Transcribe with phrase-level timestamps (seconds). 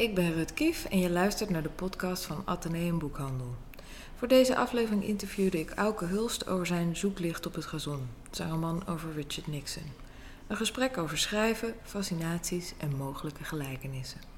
[0.00, 3.54] Ik ben Rut Kief en je luistert naar de podcast van Atheneum Boekhandel.
[4.16, 8.86] Voor deze aflevering interviewde ik Auke Hulst over zijn Zoeklicht op het gazon, zijn roman
[8.86, 9.92] over Richard Nixon.
[10.46, 14.29] Een gesprek over schrijven, fascinaties en mogelijke gelijkenissen.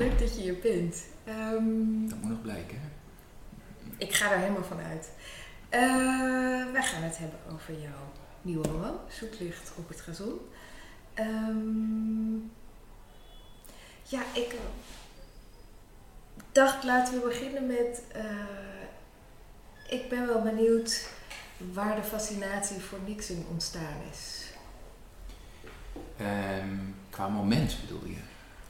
[0.00, 1.04] Leuk dat je hier bent.
[1.24, 2.80] Ehm, dat moet nog blijken.
[2.80, 2.88] hè?
[3.98, 5.10] ik ga er helemaal van uit.
[5.68, 8.12] Eh, wij gaan het hebben over jouw
[8.42, 10.38] nieuwe roman, Zoeklicht op het gazon.
[11.14, 12.34] Ehm,
[14.02, 14.54] ja, ik
[16.52, 18.02] dacht laten we beginnen met...
[18.12, 18.24] eh,
[19.88, 21.08] ik ben wel benieuwd
[21.72, 24.44] waar de fascinatie voor Nixon ontstaan is.
[26.16, 26.76] Ehm,
[27.10, 28.20] qua moment bedoel je?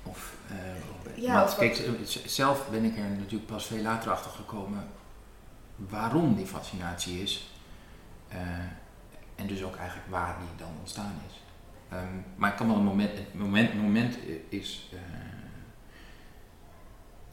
[0.02, 0.34] Of,
[1.14, 1.92] Ja, want of kijk, eh,
[2.26, 4.88] zelf ben ik er natuurlijk pas veel later achter gekomen
[5.76, 7.50] waarom die fascinatie is.
[8.28, 8.38] Eh,
[9.34, 11.40] en dus ook eigenlijk waar die dan ontstaan is.
[11.88, 14.98] Ehm, maar ik kan wel een moment, het moment, moment is eh,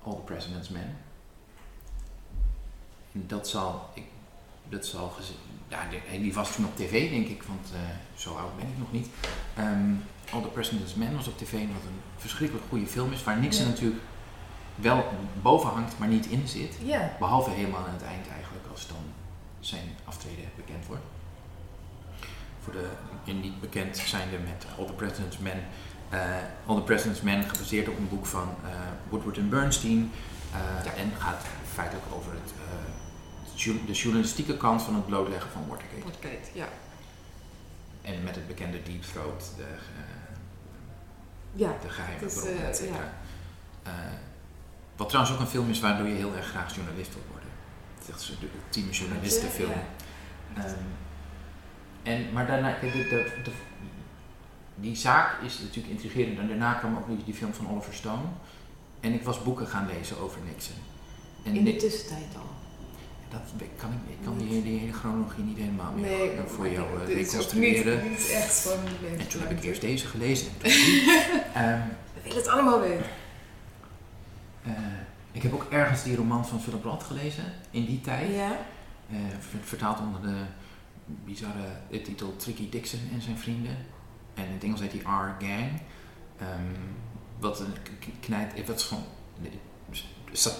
[0.07, 0.97] All the President's Men.
[3.11, 4.03] En dat zal, ik,
[4.69, 5.33] dat zal geze-
[5.67, 5.79] ja,
[6.19, 7.79] die, was toen op tv denk ik, want eh,
[8.15, 9.07] zo oud ben ik nog niet.
[9.55, 9.91] Ehm,
[10.31, 13.37] All the President's Men was op tv en wat een verschrikkelijk goede film is, waar
[13.39, 13.69] Nixon Ja.
[13.69, 14.01] natuurlijk
[14.75, 15.05] wel
[15.41, 16.75] boven hangt, maar niet in zit.
[16.83, 18.97] Ja, Behalve helemaal aan het eind eigenlijk, als dan
[19.59, 21.03] zijn aftreden bekend wordt.
[22.63, 22.89] Voor de
[23.33, 25.63] niet bekend zijnde met All the President's Men.
[26.09, 26.19] eh,
[26.65, 28.69] All the President's Men gebaseerd op een boek van eh,
[29.09, 30.11] Woodward en Bernstein.
[30.53, 30.93] eh, Ja.
[30.93, 32.53] En gaat feitelijk over het,
[33.85, 36.03] de journalistieke kant van het blootleggen van Watergate.
[36.03, 36.67] Watergate, ja.
[38.01, 39.63] En met het bekende Deep Throat, de,
[41.57, 42.95] Ja, de geheime is, bron, eh, et cetera.
[42.97, 43.13] ja.
[43.83, 43.91] Eh,
[44.95, 47.49] wat trouwens ook een film is waardoor je heel erg graag journalist wil worden.
[47.97, 49.69] Het is echt de ultieme journalistenfilm.
[49.69, 50.63] Ja.
[50.63, 50.75] Ehm,
[52.03, 53.51] en, maar daarna, kijk, de, de, de-
[54.75, 56.39] die zaak is natuurlijk intrigerend.
[56.39, 58.23] En daarna kwam ook die, film van Oliver Stone.
[58.99, 60.75] En ik was boeken gaan lezen over Nixon.
[61.43, 62.49] En In de tussentijd al.
[63.57, 66.69] Dat kan ik, ik kan die, die hele chronologie niet helemaal meer Nee, eh, voor
[66.69, 68.01] jou ook reconstrueren.
[68.03, 68.77] Niet, niet echt van
[69.19, 70.47] En toen heb ik eerst deze gelezen.
[70.47, 71.11] En toen die.
[71.53, 71.81] Ehm,
[72.13, 73.05] We willen het allemaal weten.
[74.63, 74.71] eh,
[75.31, 78.35] ik heb ook ergens die roman van Philip Roth gelezen, in die tijd.
[78.35, 78.57] Ja.
[79.63, 80.35] Vertaald onder de
[81.25, 81.67] bizarre
[82.03, 83.77] titel Tricky Dixon en zijn vrienden.
[84.33, 85.81] En in het Engels heet die R-Gang.
[86.37, 86.75] Ehm,
[87.39, 87.73] wat een
[88.19, 89.03] knijt, wat is gewoon,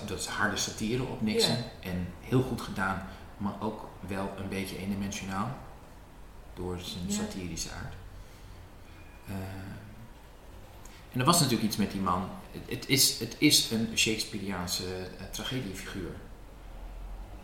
[0.08, 1.58] dat is harde satire op Nixon.
[1.80, 3.08] En heel goed gedaan,
[3.38, 5.58] maar ook wel een beetje eendimensionaal.
[6.54, 7.94] Door zijn satirische aard.
[9.28, 9.34] Eh,
[11.12, 12.30] en er was natuurlijk iets met die man.
[12.66, 16.12] Het, is, het is een Shakespeareaanse eh, tragediefiguur.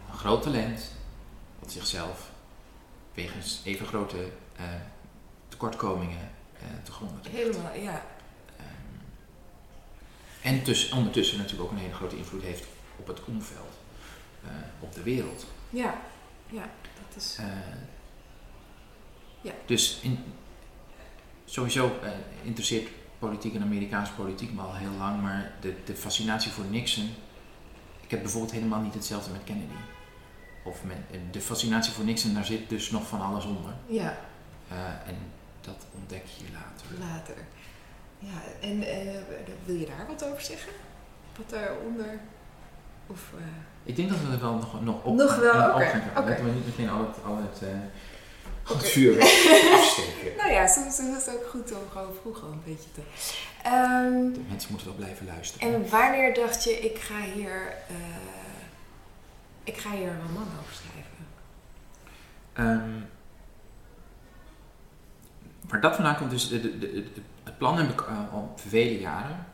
[0.09, 0.81] Een groot talent,
[1.59, 2.31] wat zichzelf
[3.13, 4.65] wegens even grote eh,
[5.47, 6.31] tekortkomingen
[6.83, 7.31] te gronden.
[7.31, 8.05] Helemaal, ja.
[10.43, 10.61] En
[10.93, 12.65] ondertussen natuurlijk ook een hele grote invloed heeft
[12.95, 13.73] op het omveld,
[14.43, 14.49] eh,
[14.79, 15.45] op de wereld.
[15.69, 16.01] Ja.
[16.49, 17.35] Ja, dat is...
[17.39, 17.45] Eh,
[19.41, 19.51] Ja.
[19.65, 20.23] Dus in,
[21.45, 22.11] sowieso eh,
[22.43, 22.89] interesseert
[23.19, 27.09] politiek en Amerikaanse politiek me al heel lang, maar de, de fascinatie voor Nixon.
[28.01, 29.73] Ik heb bijvoorbeeld helemaal niet hetzelfde met Kennedy.
[30.63, 30.97] Of met,
[31.31, 33.73] de fascinatie voor Nixon, daar zit dus nog van alles onder.
[33.87, 34.17] Ja,
[35.05, 35.15] en
[35.61, 36.99] dat ontdek je later.
[36.99, 37.35] later.
[38.25, 39.21] Ja, en eh,
[39.65, 40.71] wil je daar wat over zeggen?
[41.37, 42.19] Wat daaronder?
[43.07, 43.31] Of...
[43.37, 43.43] eh,
[43.83, 46.29] Ik denk dat we er wel nog, nog op Nog wel, oké, oké.
[46.29, 47.69] Laten we niet meteen al het, al het, eh,
[48.63, 48.85] al het Oké.
[48.85, 49.21] vuur
[49.77, 50.37] afsteken.
[50.37, 53.01] Nou ja, soms is het ook goed om gewoon vroeger een beetje te...
[53.63, 55.73] Ehm, De mensen moeten wel blijven luisteren.
[55.73, 57.73] en wanneer dacht je, ik ga hier...
[57.89, 57.95] eh,
[59.63, 61.11] ik ga hier een roman over schrijven?
[62.53, 62.99] Ehm,
[65.67, 68.53] waar dat vandaan komt, dus de, de, de- de- het plan heb ik eh, al
[68.55, 69.45] vele jaren.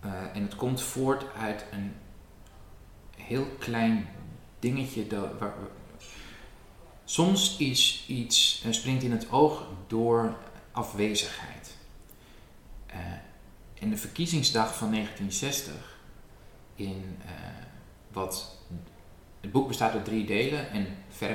[0.00, 1.94] Eh, en het komt voort uit een
[3.16, 4.08] heel klein
[4.58, 5.06] dingetje.
[5.06, 5.54] Dat, waar,
[7.04, 10.36] soms is iets, eh, springt in het oog door
[10.72, 11.76] afwezigheid.
[12.86, 12.96] Eh,
[13.80, 15.74] en de verkiezingsdag van 1960,
[16.74, 17.18] in
[18.12, 18.56] wat
[19.40, 20.86] het boek bestaat uit drie delen en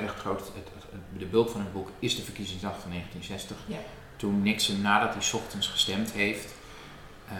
[0.06, 3.56] grootste, het, het- de bulk van het boek is de verkiezingsdag van 1960.
[3.68, 3.78] Ja.
[4.20, 6.48] Toen Nixon, nadat hij 's ochtends gestemd heeft,
[7.28, 7.34] eh,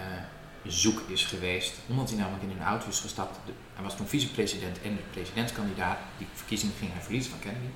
[0.65, 1.73] zoek is geweest.
[1.88, 3.38] Omdat hij namelijk in een auto is gestapt.
[3.47, 5.99] De- hij was toen vicepresident en de presidentskandidaat.
[6.19, 7.67] Die verkiezing ging hij verliezen van Kennedy.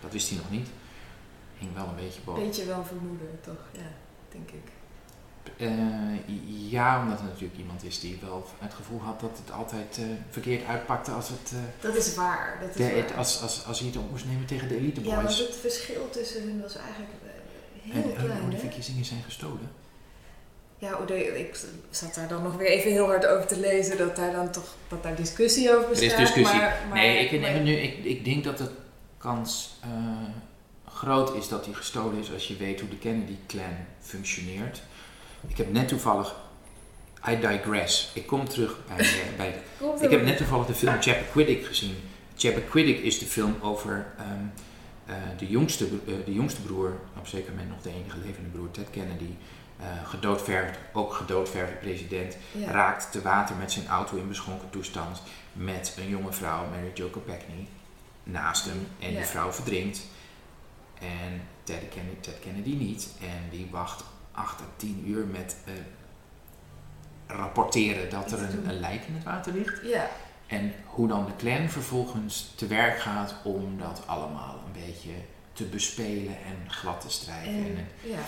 [0.00, 0.68] Dat wist hij nog niet.
[1.58, 2.42] hing wel een beetje boven.
[2.44, 3.62] Beetje wel vermoeden, toch?
[3.72, 3.90] Ja,
[4.28, 4.66] denk ik.
[5.56, 9.98] Uh, ja, omdat er natuurlijk iemand is die wel het gevoel had dat het altijd
[10.00, 11.52] uh, verkeerd uitpakte als het...
[11.54, 12.58] Uh, dat is waar.
[12.60, 13.16] Dat is de, waar.
[13.16, 15.14] Als, als, als hij het op moest nemen tegen de elite boys.
[15.14, 17.10] Ja, want het verschil tussen hen was eigenlijk
[17.92, 18.30] heel en, klein.
[18.30, 19.70] En hoe die verkiezingen zijn gestolen.
[20.78, 20.98] Ja,
[21.34, 24.50] ik zat daar dan nog weer even heel hard over te lezen dat daar dan
[24.50, 26.12] toch dat daar discussie over bestaat.
[26.12, 26.60] Er is discussie.
[26.60, 28.68] Maar, maar, nee, ik, maar, nu, ik, ik denk dat de
[29.18, 29.78] kans
[30.94, 34.82] groot is dat die gestolen is als je weet hoe de Kennedy-clan functioneert.
[35.46, 36.34] Ik heb net toevallig.
[37.28, 38.10] I digress.
[38.14, 39.06] Ik kom terug bij.
[39.36, 39.62] bij
[40.00, 41.96] ik heb net toevallig de film Chappaquiddick gezien.
[42.36, 44.52] Chappaquiddick is de film over um,
[45.08, 48.70] uh, de, jongste, uh, de jongste broer, op zeker moment nog de enige levende broer,
[48.70, 49.34] Ted Kennedy.
[49.80, 52.70] Uh, gedoodverfd, ook gedoodverfde president, ja.
[52.70, 55.22] raakt te water met zijn auto in beschonken toestand
[55.52, 57.54] met een jonge vrouw, Mary Jo Kopechne,
[58.22, 58.86] naast hem.
[58.98, 59.16] En Ja.
[59.16, 60.00] die vrouw verdrinkt.
[61.00, 63.08] En Ted Kennedy, Ted Kennedy niet.
[63.20, 65.72] En die wacht 8 à 10 uur met eh,
[67.26, 69.80] rapporteren dat er een, een lijk in het water ligt.
[69.82, 70.08] Ja,
[70.46, 75.12] En hoe dan de clan vervolgens te werk gaat om dat allemaal een beetje
[75.52, 77.52] te bespelen en glad te strijken.
[77.52, 78.18] En, ja.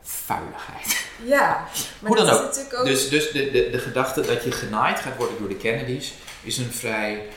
[0.00, 1.06] vuiligheid.
[1.24, 1.66] ja,
[1.98, 2.42] maar Hoe dan ook.
[2.42, 2.84] natuurlijk ook...
[2.84, 6.58] Dus, dus de, de, de gedachte dat je genaaid gaat worden door de Kennedys is
[6.58, 7.28] een vrij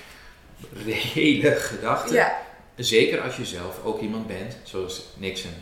[0.86, 2.14] reële gedachte.
[2.14, 2.42] ja,
[2.76, 5.54] Zeker als je zelf ook iemand bent, zoals Nixon,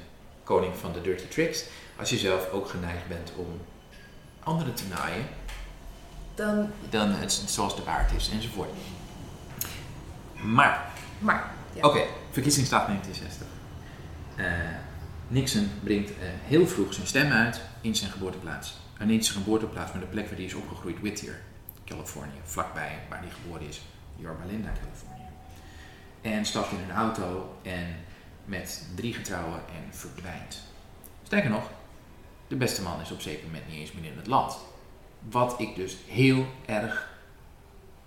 [0.43, 1.63] koning van de dirty tricks.
[1.99, 3.61] Als je zelf ook geneigd bent om
[4.43, 5.27] anderen te naaien,
[6.35, 6.69] dan...
[6.89, 8.69] dan het, zoals de waard is enzovoort.
[10.41, 11.87] Maar, Maar, ja.
[11.87, 12.01] oké,
[12.31, 13.47] verkiezingsdag 1960.
[14.35, 14.45] Eh,
[15.27, 18.79] Nixon brengt eh, heel vroeg zijn stem uit in zijn geboorteplaats.
[18.97, 21.41] En niet zijn geboorteplaats, maar de plek waar hij is opgegroeid, Whittier,
[21.85, 22.39] Californië.
[22.43, 23.81] Vlakbij waar hij geboren is,
[24.15, 25.29] Yorba Linda, Californië.
[26.21, 27.95] En stapt in een auto en
[28.45, 30.61] met drie getrouwen en verdwijnt.
[31.23, 31.69] Sterker nog,
[32.47, 34.57] de beste man is op zeker moment niet eens meer in het land.
[35.29, 37.09] Wat ik dus heel erg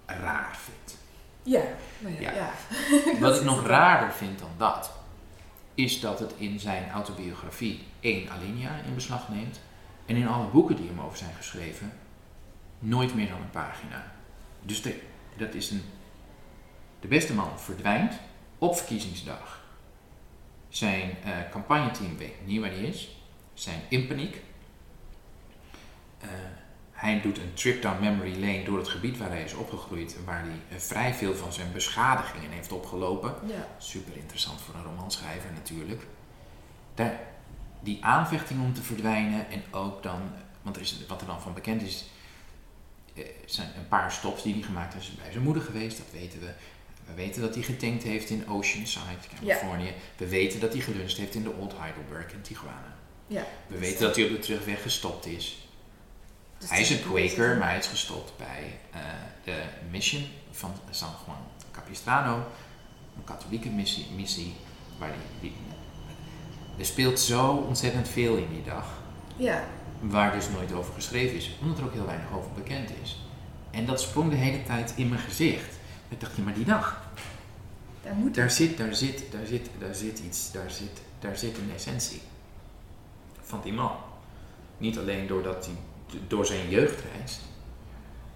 [0.06, 0.98] raar vind.
[1.42, 1.62] Ja,
[1.98, 2.20] maar ja.
[2.20, 2.32] Ja.
[2.32, 2.52] ja.
[3.20, 4.92] Wat ik nog raarder vind dan dat,
[5.74, 9.60] is dat het in zijn autobiografie één alinea in beslag neemt
[10.06, 11.92] en in alle boeken die hem over zijn geschreven
[12.78, 14.12] nooit meer dan een pagina.
[14.62, 15.00] Dus de,
[15.36, 15.82] dat is een.
[17.00, 18.14] De beste man verdwijnt
[18.58, 19.62] op verkiezingsdag.
[20.68, 23.16] Zijn eh, campagneteam weet niet waar hij is.
[23.54, 24.42] Zijn in paniek.
[26.20, 26.28] Eh,
[27.04, 30.40] hij doet een trip down memory lane door het gebied waar hij is opgegroeid, waar
[30.40, 33.34] hij eh, vrij veel van zijn beschadigingen heeft opgelopen.
[33.46, 36.06] Ja, Super interessant voor een romanschrijver natuurlijk.
[36.94, 37.20] Daar,
[37.80, 40.20] die aanvechting om te verdwijnen en ook dan,
[40.62, 42.04] want er is, wat er dan van bekend is,
[43.14, 45.16] eh, zijn een paar stops die hij gemaakt heeft.
[45.22, 46.52] Bij zijn moeder geweest, dat weten we.
[47.06, 49.92] We weten dat hij getankt heeft in Oceanside, Californië.
[50.16, 52.96] We weten dat hij geluncht heeft in de Old Heidelberg in Tijuana.
[53.26, 53.46] ja.
[53.66, 55.63] We weten dat hij op de terugweg gestopt is.
[56.64, 59.00] Dus Hij is een Quaker, maar hij is gestopt bij eh,
[59.44, 61.38] de Mission van San Juan
[61.72, 62.36] Capistrano,
[63.16, 64.54] een katholieke missie, missie
[64.98, 65.56] waar die, die-
[66.78, 68.86] er speelt zo ontzettend veel in die dag,
[69.36, 69.64] Ja,
[70.00, 73.18] waar dus nooit over geschreven is, omdat er ook heel weinig over bekend is.
[73.70, 75.74] En dat sprong de hele tijd in mijn gezicht.
[76.08, 77.02] Ik dacht, ja, maar die dag,
[78.02, 81.58] daar moet daar zit, daar zit, daar zit, daar zit iets, daar zit, daar zit
[81.58, 82.20] een essentie
[83.42, 83.92] van die man.
[84.78, 85.74] Niet alleen doordat hij
[86.26, 87.40] door zijn jeugd reist,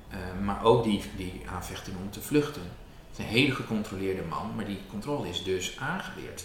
[0.09, 2.63] eh, maar ook die, die aanvechting om te vluchten.
[2.63, 6.45] Het is een hele gecontroleerde man, maar die controle is dus aangeleerd.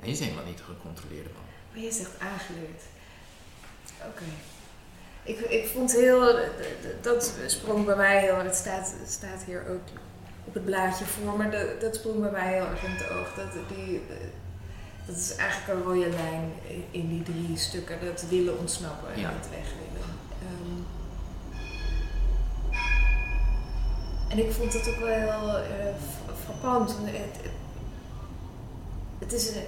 [0.00, 1.42] Hij is helemaal niet een gecontroleerde man.
[1.72, 2.82] Maar je zegt aangeleerd.
[4.06, 4.24] Oké.
[5.22, 6.38] Ik, ik vond heel,
[7.02, 9.80] dat sprong bij mij heel, het staat, het staat hier ook
[10.44, 13.34] op het blaadje voor, maar dat, dat sprong bij mij heel erg in het oog.
[13.34, 14.00] Dat, die,
[15.06, 16.52] dat is eigenlijk een rode lijn
[16.90, 19.32] in die drie stukken, dat willen ontsnappen en Ja.
[19.32, 19.66] het weg
[24.38, 26.96] en ik vond het ook wel heel eh, f- frappant.
[27.04, 27.50] Het,
[29.18, 29.62] het, is een,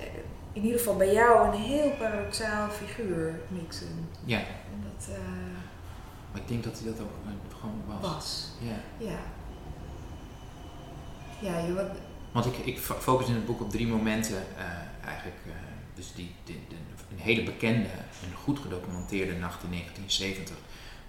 [0.53, 4.09] in ieder geval bij jou een heel paradoxaal figuur, Nixon.
[4.25, 5.21] Ja, En dat eh,
[6.33, 8.13] maar ik denk dat hij dat ook eh, gewoon was.
[8.13, 8.49] was.
[8.61, 9.07] Ja.
[9.07, 9.19] Ja.
[11.41, 11.87] Ja, je wat,
[12.33, 15.37] Want ik, ik fo- focus in het boek op drie momenten eh, eigenlijk.
[15.47, 15.53] eh,
[15.95, 16.61] dus die, die,
[17.11, 20.57] een hele bekende en goed gedocumenteerde nacht in 1970,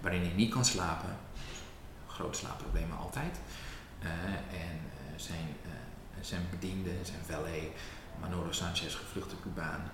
[0.00, 1.08] waarin hij niet kan slapen.
[2.14, 3.36] Grote slaapproblemen altijd.
[4.02, 4.08] Eh,
[4.62, 5.70] en eh, zijn, eh,
[6.20, 7.62] zijn bediende, zijn valet,
[8.20, 9.90] Manolo Sanchez, gevluchte Cubaan.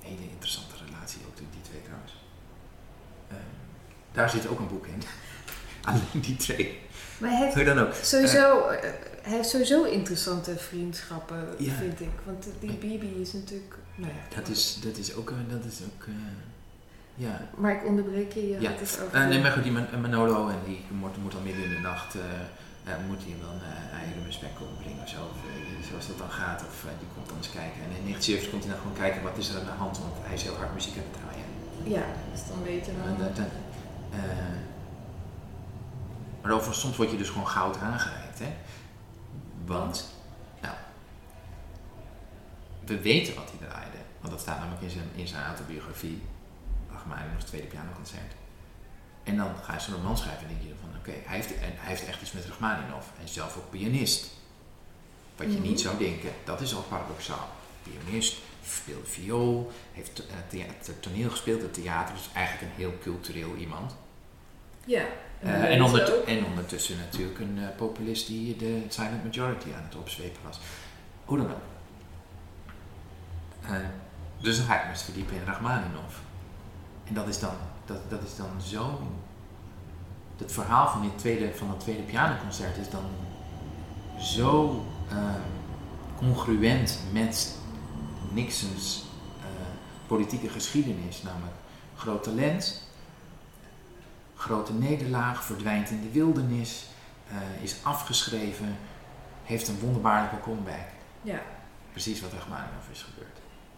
[0.00, 2.12] Hele interessante relatie ook die die twee trouwens.
[3.28, 3.38] Ehm,
[4.12, 5.02] daar zit ook een boek in.
[5.88, 6.80] Alleen die twee.
[7.18, 7.94] Maar hij heeft Hoe dan ook.
[7.94, 8.68] sowieso,
[9.22, 11.74] hij heeft sowieso interessante vriendschappen, Ja.
[11.74, 12.10] vind ik.
[12.24, 13.74] Want die Bibi is natuurlijk...
[13.94, 15.32] Nou ja, Dat is, dat is ook...
[15.48, 16.04] Dat is ook
[17.26, 17.34] ja.
[17.62, 18.70] Maar ik onderbreek je, je Ja.
[18.70, 19.14] had het over...
[19.20, 21.80] Eh, nee, maar goed, die Man- Manolo en die moet, moet dan midden in de
[21.90, 22.10] nacht...
[22.14, 22.22] eh,
[22.92, 25.20] eh, moet hij dan uh, mijn spek opbrengen of zo.
[25.32, 26.60] Of, eh, zoals dat dan gaat.
[26.70, 27.80] Of eh, die komt dan eens kijken.
[27.86, 29.94] En in 1970 komt hij dan gewoon kijken wat is er aan de hand.
[30.04, 31.48] Want hij is heel hard muziek aan het draaien.
[31.96, 33.42] Ja, dus dan weten we...
[34.18, 34.56] Eh,
[36.42, 38.38] maar over, soms word je dus gewoon goud aangereikt.
[38.38, 38.50] Hè?
[39.66, 40.14] Want,
[40.62, 40.74] nou,
[42.84, 43.96] we weten wat hij draaide.
[44.20, 46.22] Want dat staat namelijk in zijn, in zijn autobiografie.
[47.08, 48.32] Rachmaninoff's tweede pianoconcert.
[49.24, 51.72] En dan ga je zo'n roman schrijven en denk je van, oké, hij, heeft, en
[51.76, 53.06] hij heeft echt iets met Rachmaninoff.
[53.18, 54.30] En is zelf ook pianist.
[55.36, 55.62] Wat je Mhm.
[55.68, 57.48] niet zou denken, dat is al paradoxaal.
[57.82, 58.36] Pianist,
[58.66, 62.14] speelt viool, heeft thea- toneel gespeeld, het theater.
[62.14, 63.96] Dus eigenlijk een heel cultureel iemand.
[64.84, 65.02] Ja.
[65.40, 69.96] Eh, en, ondert- en ondertussen natuurlijk een eh, populist die de silent majority aan het
[69.96, 70.58] opzwepen was.
[71.24, 71.60] Hoe dan ook.
[73.62, 73.72] Eh,
[74.40, 76.20] dus dan ga ik me verdiepen in Rachmaninoff.
[77.08, 79.00] En dat is dan, dat, dat is dan zo...
[80.36, 83.04] Het verhaal van, dit tweede, van dat tweede pianoconcert is dan
[84.20, 85.16] zo eh,
[86.16, 87.56] congruent met
[88.32, 89.04] Nixons
[89.40, 89.46] eh,
[90.06, 91.22] politieke geschiedenis.
[91.22, 91.52] Namelijk
[91.96, 92.82] groot talent,
[94.36, 96.86] grote nederlaag, verdwijnt in de wildernis,
[97.28, 98.76] eh, is afgeschreven,
[99.44, 100.86] heeft een wonderbaarlijke comeback.
[101.22, 101.40] Ja.
[101.92, 103.36] Precies wat Rachmaninoff is gebeurd.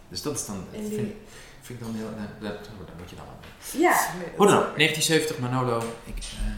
[0.09, 1.13] Dus dat is dan, En die- vind,
[1.61, 3.81] vind ik dan heel, dat, dat, daar moet je dan wel mee.
[3.81, 3.97] Ja.
[4.35, 6.53] Hoe dan ook, 1970 Manolo, ik, eh, eh,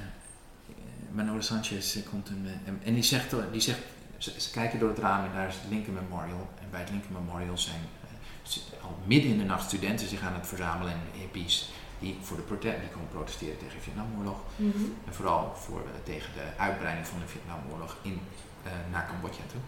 [1.12, 3.80] Manolo Sanchez eh, komt een, eh, en- en die zegt, die zegt
[4.18, 6.50] ze, ze kijken door het raam en daar is het Lincoln Memorial.
[6.62, 10.34] En bij het Lincoln Memorial zijn eh, al midden in de nacht studenten zich aan
[10.34, 11.70] het verzamelen en hippies
[12.00, 14.40] die voor de prote- die komen protesteren tegen de Vietnamoorlog.
[14.56, 14.84] Mhm.
[15.08, 18.22] En vooral voor, eh, tegen de uitbreiding van de Vietnamoorlog in,
[18.64, 19.62] eh, naar Cambodja toe.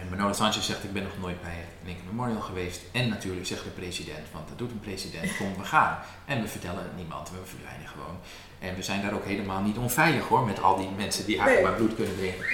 [0.00, 2.80] En Manolo Sanchez zegt, ik ben nog nooit bij het Lincoln Memorial geweest.
[2.92, 5.98] En natuurlijk zegt de president, want dat doet een president, kom we gaan.
[6.24, 8.16] En we vertellen het niemand, we verdwijnen gewoon.
[8.58, 11.68] En we zijn daar ook helemaal niet onveilig hoor, met al die mensen die eigenlijk
[11.68, 12.44] maar bloed kunnen drinken.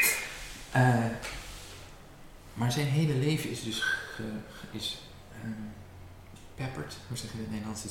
[0.71, 1.05] Eh,
[2.55, 4.99] maar zijn hele leven is dus ge- ge- is,
[5.43, 5.51] ehm,
[6.55, 7.83] pepperd, hoe zeg je dat in het Nederlands?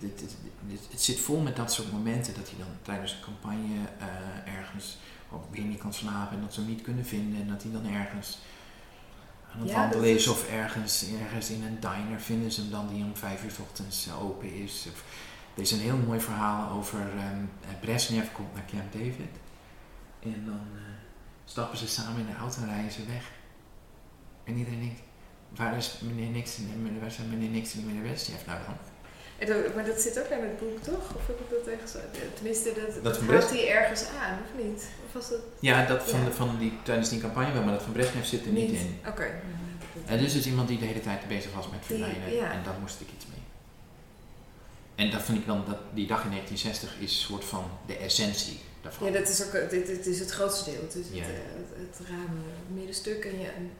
[0.00, 0.36] Het,
[0.90, 4.98] het zit vol met dat soort momenten dat hij dan tijdens een campagne eh, ergens
[5.32, 7.40] ook weer niet kan slapen en dat ze hem niet kunnen vinden.
[7.40, 8.38] En dat hij dan ergens
[9.52, 12.88] aan het Ja, wandelen is of ergens, ergens in een diner vinden ze hem dan
[12.88, 14.86] die om vijf uur 's ochtends open is.
[14.92, 15.04] Of,
[15.54, 19.34] er is een heel mooi verhaal over eh, Brezhnev komt naar Camp David.
[20.22, 20.82] En dan eh,
[21.44, 23.30] stappen ze samen in de auto en rijden ze weg.
[24.44, 25.00] En iedereen denkt,
[25.48, 28.76] waar is meneer Nixon en waar zijn meneer Nixon en meneer Brezhnev nou dan?
[29.38, 31.14] En dat- maar dat zit ook in het boek, toch?
[31.16, 31.92] Of heb ik dat ergens...
[32.34, 34.86] Tenminste, dat, dat, Dat hij ergens aan, of niet?
[35.06, 36.24] Of was dat Ja, dat van.
[36.24, 39.00] De, van die, tijdens die campagne wel, maar dat van Brezhnev zit er niet, in.
[39.06, 39.40] Oké.
[40.06, 42.32] En dus is iemand die de hele tijd bezig was met verdwijnen.
[42.34, 42.52] ja.
[42.52, 43.36] En daar moest ik iets mee.
[44.94, 47.96] En dat vind ik dan, dat, die dag in 1960 is een soort van de
[47.96, 49.06] essentie daarvan.
[49.12, 50.80] Ja, dat is ook dit, dit is het grootste deel.
[50.82, 51.22] Het is Ja.
[51.22, 52.40] het, eh, het, het ruime
[52.74, 53.24] middenstuk.
[53.24, 53.70] En, je, en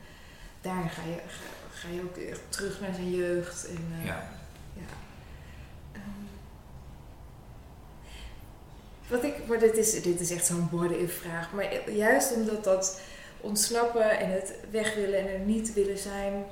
[0.61, 2.17] daar ga je, ga, ga je ook
[2.49, 3.67] terug naar zijn jeugd.
[3.69, 4.31] En, eh, ja.
[9.09, 11.53] Wat ik, maar dit is, dit is echt zo'n borden vraag.
[11.53, 13.01] Maar juist omdat dat
[13.41, 16.45] ontsnappen en het weg willen en er niet willen zijn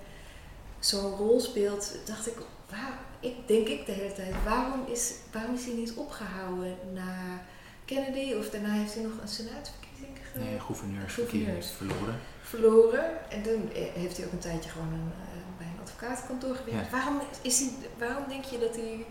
[0.79, 2.35] zo'n rol speelt, dacht ik,
[2.71, 7.41] waar, ik denk ik de hele tijd, waarom is, waarom is hij niet opgehouden na
[7.85, 8.33] Kennedy?
[8.35, 11.67] Of daarna heeft hij nog een senaatsverkiezing ge- Nee, gouverneursverkiezing Gouverneurs.
[11.67, 12.19] is verloren.
[12.43, 13.31] verloren.
[13.31, 16.91] En toen eh, heeft hij ook een tijdje gewoon een, eh, bij een advocatenkantoor gewerkt.
[16.91, 16.97] Ja.
[16.97, 19.07] Waarom, is hij, waarom denk je dat hij...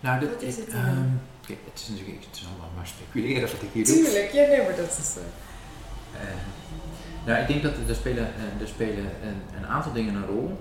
[0.00, 0.72] Nou, dit, Wat is het
[1.64, 3.94] het is natuurlijk het is allemaal maar speculeren wat ik hier doe.
[3.94, 5.16] Tuurlijk, ja nee, maar dat is...
[5.16, 6.22] Eh,
[7.26, 10.58] nou, ik denk dat er, spelen, eh, er spelen een, een aantal dingen een rol.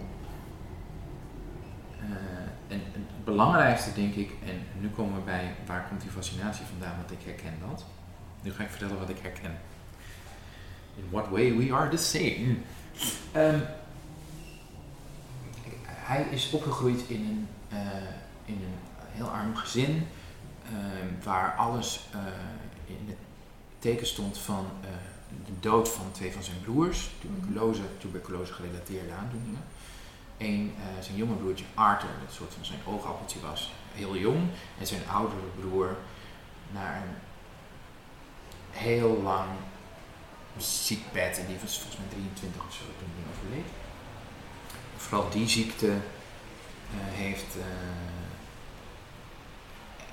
[1.99, 6.65] Eh, en het belangrijkste denk ik, en nu komen we bij waar komt die fascinatie
[6.65, 7.85] vandaan, want ik herken dat.
[8.41, 9.57] Nu ga ik vertellen wat ik herken.
[10.95, 12.55] In what way we are the same.
[13.31, 13.59] Ehm,
[15.85, 17.47] hij is opgegroeid in een,
[18.45, 18.77] in een
[19.11, 20.07] heel arm gezin,
[21.23, 22.19] waar alles eh,
[22.85, 23.17] in het
[23.79, 24.89] teken stond van eh,
[25.45, 29.63] de dood van twee van zijn broers, tuberculose, tuberculose gerelateerde aandoeningen.
[30.37, 34.49] Eén, eh, zijn jonge broertje Arthur, dat soort van zijn oogappeltje was, heel jong.
[34.79, 35.97] En zijn oudere broer
[36.71, 37.15] naar een
[38.71, 39.49] heel lang
[40.57, 41.39] ziekbed.
[41.39, 43.71] En die was volgens mij 23 of zo toen hij overleed.
[44.97, 45.93] Vooral die ziekte
[46.91, 47.55] heeft,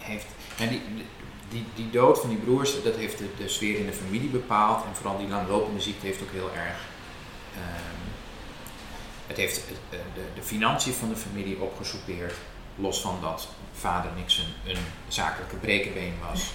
[0.07, 0.27] heeft.
[0.59, 0.83] En die,
[1.49, 4.85] die, die dood van die broers, dat heeft de, de sfeer in de familie bepaald.
[4.85, 6.79] En vooral die langlopende ziekte heeft ook heel erg.
[7.55, 8.05] ehm,
[9.27, 12.35] het heeft eh, de, de financiën van de familie opgesoupeerd.
[12.77, 14.77] Los van dat vader Nixon een
[15.09, 16.51] zakelijke brekenbeen was.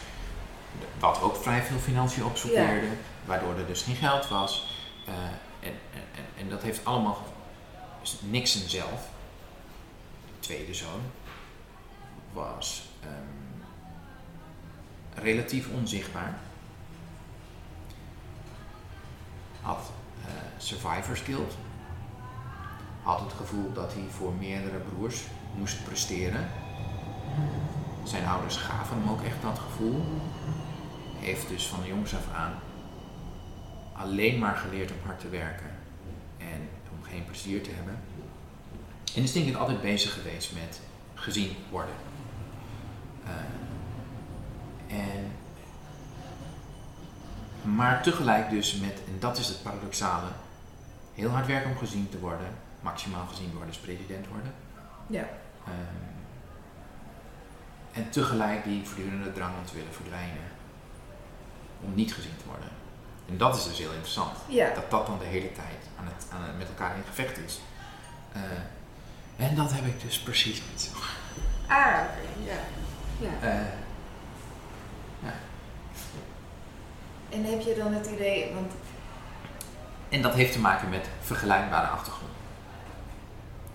[0.99, 2.87] Wat ook vrij veel financiën opsoupeerde.
[3.25, 4.67] Waardoor er dus geen geld was.
[5.05, 5.13] Eh,
[5.59, 7.25] en, en, en, dat heeft allemaal.
[8.19, 9.07] Nixon zelf,
[10.25, 11.01] de tweede zoon,
[12.33, 13.63] was ehm,
[15.23, 16.37] relatief onzichtbaar.
[19.61, 19.91] Had
[20.25, 21.57] eh, survivors guilt.
[23.03, 25.23] Had het gevoel dat hij voor meerdere broers
[25.57, 26.49] moest presteren.
[28.03, 30.05] Zijn ouders gaven hem ook echt dat gevoel.
[31.19, 32.53] Heeft dus van jongs af aan
[34.01, 35.69] alleen maar geleerd om hard te werken
[36.37, 37.99] en om geen plezier te hebben.
[39.15, 40.79] En is denk ik altijd bezig geweest met
[41.13, 41.93] gezien worden.
[43.25, 45.31] Eh, en,
[47.61, 50.27] maar tegelijk dus met, en dat is het paradoxale,
[51.13, 52.47] heel hard werken om gezien te worden,
[52.79, 54.53] maximaal gezien worden, dus president worden.
[55.07, 55.27] Ja.
[55.65, 56.11] Ehm,
[57.91, 60.49] en tegelijk die voortdurende drang om te willen verdwijnen.
[61.81, 62.69] Om niet gezien te worden.
[63.29, 64.37] En dat is dus heel interessant.
[64.47, 64.73] Ja.
[64.73, 67.61] Dat dat dan de hele tijd aan het, aan het met elkaar in gevecht is.
[68.31, 68.41] Eh,
[69.45, 70.91] en dat heb ik dus precies niet zo.
[71.67, 72.51] Ah, oké.
[72.51, 72.59] Ja.
[73.21, 73.47] Ja.
[73.47, 73.79] Eh,
[77.29, 78.71] En heb je dan het idee, want
[80.09, 82.31] en dat heeft te maken met vergelijkbare achtergrond.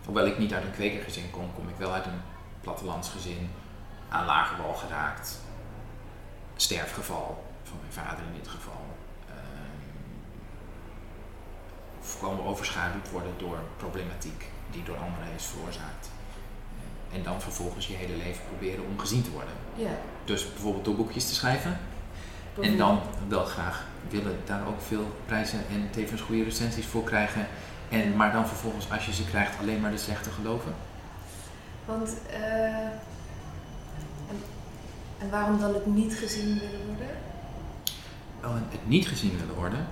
[0.05, 2.21] Hoewel ik niet uit een kwekergezin kom, kom ik wel uit een
[2.61, 3.51] plattelandsgezin.
[4.09, 5.39] Aan lage wal geraakt.
[6.57, 8.85] Sterfgeval van mijn vader in dit geval.
[9.29, 10.17] Ehm,
[12.01, 16.11] Voorkomen overschaduwd worden door problematiek die door anderen is veroorzaakt.
[17.13, 19.55] En dan vervolgens je hele leven proberen om gezien te worden.
[19.75, 19.91] ja.
[20.25, 21.79] Dus bijvoorbeeld door boekjes te schrijven.
[22.61, 27.47] En dan wel graag willen daar ook veel prijzen en tevens goede recensies voor krijgen.
[27.89, 30.75] En, maar dan vervolgens, als je ze krijgt, alleen maar de slechte geloven.
[31.85, 32.75] Want, eh,
[34.29, 34.43] en,
[35.19, 37.17] en waarom dan het niet gezien willen worden?
[38.41, 39.87] Wel, het niet gezien willen worden,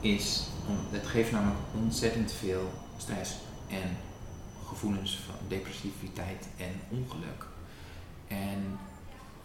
[0.00, 3.34] is, om, het geeft namelijk ontzettend veel stress
[3.68, 3.96] en
[4.64, 7.46] gevoelens van depressiviteit en ongeluk.
[8.28, 8.78] En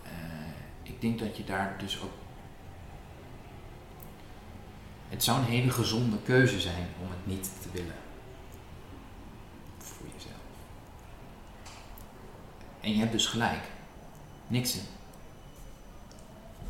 [0.04, 0.12] eh,
[0.84, 2.14] ik denk dat je daar dus ook.
[5.10, 7.96] Het zou een hele gezonde keuze zijn om het niet te willen.
[9.78, 10.34] Voor jezelf.
[12.82, 13.64] En je hebt dus gelijk.
[14.48, 14.84] Nixon.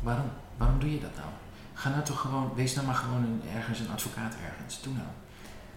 [0.00, 0.30] Waarom?
[0.56, 1.28] Waarom doe je dat nou?
[1.74, 4.82] Ga nou toch gewoon, wees nou maar gewoon een, ergens een advocaat ergens.
[4.82, 5.06] Doe nou.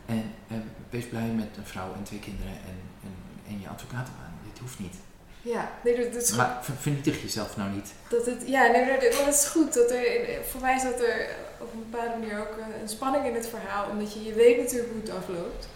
[0.05, 3.15] En, en wees blij met een vrouw en twee kinderen en, en,
[3.53, 4.33] en je advocatenbaan.
[4.51, 4.95] Dit hoeft niet.
[5.41, 7.93] Ja, nee, dat, Maar vernietig jezelf nou niet.
[8.09, 9.73] Dat het, ja, nee, maar dat is goed.
[9.73, 10.05] Dat er,
[10.49, 13.89] voor mij zat er op een bepaalde manier ook een, een spanning in het verhaal.
[13.89, 15.67] Omdat je, je weet natuurlijk hoe het afloopt.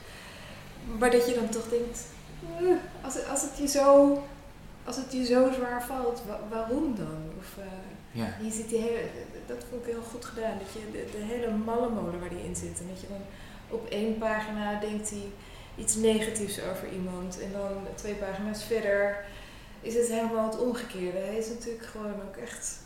[0.99, 1.99] Maar dat je dan toch denkt,
[2.59, 2.65] eh,
[3.05, 4.23] als, het, als, het je zo,
[4.85, 7.21] als het je zo zwaar valt, wa- waarom dan?
[7.39, 7.65] Of, eh,
[8.11, 8.27] Ja.
[8.41, 9.01] je ziet die hele,
[9.47, 10.57] dat vond ik heel goed gedaan.
[10.63, 12.79] Dat je de, de hele mallenmolen waar die in zit.
[12.79, 13.21] En dat je dan
[13.69, 15.31] op één pagina denkt hij
[15.75, 17.39] iets negatiefs over iemand.
[17.41, 19.25] En dan twee pagina's verder
[19.81, 21.17] is het helemaal het omgekeerde.
[21.17, 22.79] Hij is natuurlijk gewoon ook echt...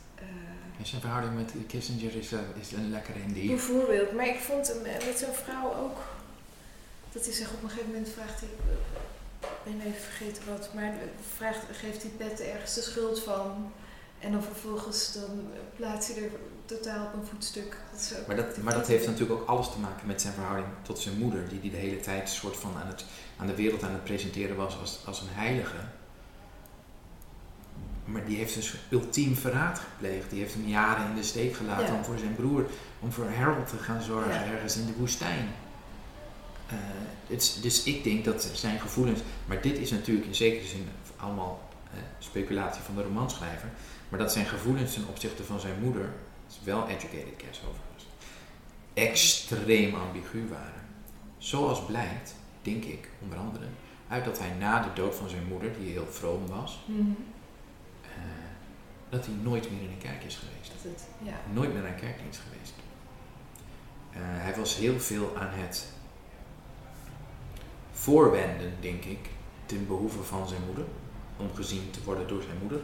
[0.78, 3.48] En zijn verhouding met Kissinger is, eh, is een lekkere in die.
[3.48, 5.98] Bijvoorbeeld, maar ik vond hem eh, met zo'n vrouw ook.
[7.12, 8.40] Dat hij zich op een gegeven moment vraagt.
[8.40, 8.50] hij,
[9.40, 10.94] Ik ben even vergeten wat, maar
[11.38, 13.72] vraagt, geeft die pet ergens de schuld van.
[14.22, 16.30] En dan vervolgens dan plaatst hij er
[16.66, 17.78] totaal op een voetstuk.
[17.92, 21.00] Dat Maar dat, maar dat heeft natuurlijk ook alles te maken met zijn verhouding tot
[21.00, 23.06] zijn moeder, die, die de hele tijd soort van aan, het,
[23.38, 25.78] aan de wereld aan het presenteren was als, als een heilige.
[28.06, 30.30] Maar die heeft dus ultiem verraad gepleegd.
[30.30, 31.94] Die heeft hem jaren in de steek gelaten Ja.
[31.94, 32.66] om voor zijn broer,
[33.00, 34.44] om voor Harold te gaan zorgen Ja.
[34.46, 35.50] ergens in de woestijn.
[36.68, 36.76] Eh,
[37.28, 41.70] het dus ik denk dat zijn gevoelens, maar dit is natuurlijk in zekere zin allemaal
[41.94, 43.70] eh, speculatie van de romanschrijver,
[44.12, 46.02] maar dat zijn gevoelens ten opzichte van zijn moeder,
[46.48, 48.06] dat is wel educated guess overigens,
[48.94, 50.82] extreem ambigu waren.
[51.38, 53.66] Zoals blijkt, denk ik, onder andere,
[54.08, 57.00] uit dat hij na de dood van zijn moeder, die heel vroom was, Mhm.
[58.02, 58.10] eh,
[59.10, 60.72] dat hij nooit meer in een kerk is geweest.
[60.84, 61.34] Dat het, ja.
[61.54, 62.74] Nooit meer naar een kerkdienst geweest.
[64.12, 65.88] Eh, hij was heel veel aan het
[67.92, 69.30] voorwenden, denk ik,
[69.66, 70.86] ten behoeve van zijn moeder.
[71.38, 72.80] Om gezien te worden door zijn moeder.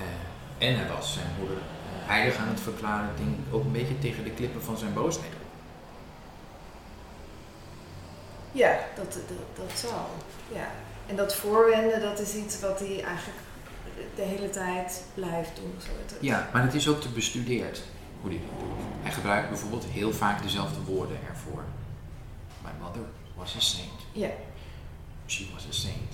[0.00, 3.72] Eh, en hij was zijn moeder eh, heilig aan het verklaren, denk ik, ook een
[3.72, 5.32] beetje tegen de klippen van zijn boosheid.
[8.52, 10.10] Ja, dat, dat, dat zal.
[10.52, 10.68] Ja.
[11.06, 13.38] En dat voorwenden, dat is iets wat hij eigenlijk
[14.14, 15.74] de hele tijd blijft doen.
[15.78, 16.16] Zo.
[16.20, 17.82] Ja, maar het is ook te bestudeerd
[18.20, 18.84] hoe hij dat doet.
[19.02, 21.64] Hij gebruikt bijvoorbeeld heel vaak dezelfde woorden ervoor.
[22.62, 23.02] My mother
[23.36, 24.00] was a saint.
[24.12, 24.30] Ja.
[25.26, 26.12] She was a saint.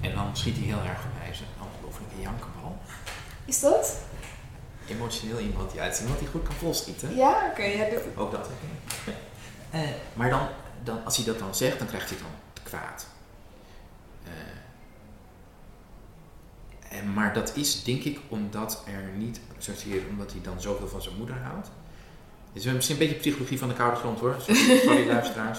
[0.00, 2.78] En dan schiet hij heel erg bij zijn ongelofelijke jankenbal.
[3.50, 3.96] Is dat?
[4.88, 7.16] Emotioneel iemand, ja, het is iemand die goed kan volschieten.
[7.16, 7.62] Ja, oké.
[7.62, 8.48] ja, dit- Ook dat.
[9.70, 9.80] Eh,
[10.14, 10.48] maar dan,
[10.84, 13.06] dan, als hij dat dan zegt, dan krijgt hij dan te kwaad.
[14.24, 14.30] Eh,
[16.98, 21.02] en, maar dat is denk ik omdat er niet, zozeer omdat hij dan zoveel van
[21.02, 21.66] zijn moeder houdt.
[22.52, 25.58] Het is misschien een beetje psychologie van de koude grond hoor, sorry, sorry luisteraars.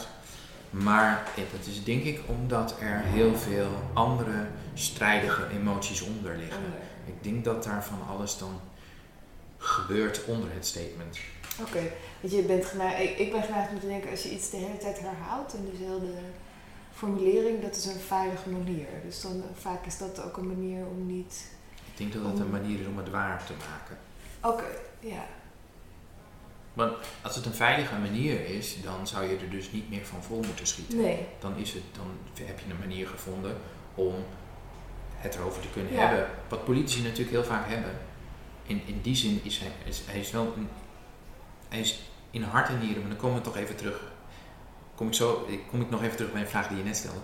[0.70, 6.62] Maar eh, dat is denk ik omdat er heel veel andere strijdige emoties onder liggen.
[7.16, 8.60] Ik denk dat daar van alles dan
[9.58, 11.18] gebeurt onder het statement.
[11.60, 14.58] Oké, want je bent geneigd, ik, ben geneigd om te denken, als je iets de
[14.58, 16.14] hele tijd herhaalt in dezelfde
[16.94, 18.88] formulering, dat is een veilige manier.
[19.06, 21.52] Dus dan vaak is dat ook een manier om niet.
[21.92, 23.98] Ik denk dat het een manier is om het waar te maken.
[24.42, 25.26] Oké, ja.
[26.74, 30.24] Want als het een veilige manier is, dan zou je er dus niet meer van
[30.24, 30.98] vol moeten schieten.
[30.98, 31.28] Nee.
[31.40, 33.58] Dan, is het, dan heb je een manier gevonden
[33.96, 34.14] om
[35.22, 36.00] het erover te kunnen Ja.
[36.08, 36.28] hebben.
[36.50, 37.92] Wat politici natuurlijk heel vaak hebben.
[38.64, 40.70] In, in die zin is hij, is, hij is wel een,
[41.70, 44.12] hij is in hart en nieren, maar dan komen we toch even terug.
[44.96, 47.20] Kom ik, zo, kom ik nog even terug bij een vraag die je net stelde.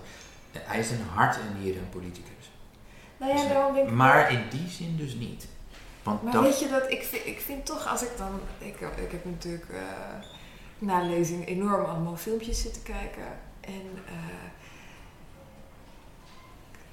[0.52, 2.52] Hij is in hart en nieren een politicus.
[3.18, 3.94] Nou ja, Dus, daarom denk ik.
[3.94, 5.48] Maar in die zin dus niet.
[6.04, 8.80] Want Maar dat, weet je dat, ik vind, ik vind toch als ik dan, ik,
[8.80, 9.80] ik heb natuurlijk eh,
[10.80, 13.28] na lezing enorm allemaal filmpjes zitten kijken.
[13.62, 14.14] En eh,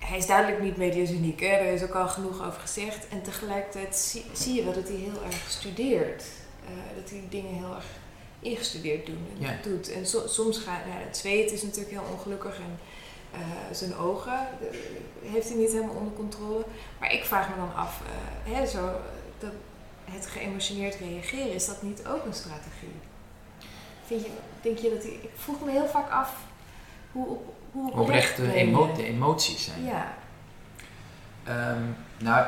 [0.04, 1.46] hij is duidelijk niet medius uniek, hè?
[1.46, 3.08] er is ook al genoeg over gezegd.
[3.08, 6.24] En tegelijkertijd zie, zie je wel dat hij heel erg studeert.
[6.66, 7.86] Eh, dat hij dingen heel erg
[8.40, 9.56] ingestudeerd doen en Ja.
[9.62, 9.92] doet.
[9.92, 12.78] En so- soms gaat, nou, het zweet is natuurlijk heel ongelukkig en
[13.32, 13.40] eh,
[13.72, 14.48] zijn ogen
[15.22, 16.64] heeft hij niet helemaal onder controle.
[17.00, 18.00] Maar ik vraag me dan af,
[18.46, 18.90] eh, hè, zo,
[19.38, 19.50] dat
[20.04, 22.94] het geëmotioneerd reageren, is dat niet ook een strategie?
[24.06, 24.30] Vind je,
[24.62, 26.34] denk je dat hij, ik vroeg me heel vaak af
[27.12, 28.12] hoe, op, hoe
[28.54, 29.84] emo- de emoties zijn.
[29.84, 30.14] Ja,
[31.44, 31.82] Ehm,
[32.18, 32.46] nou,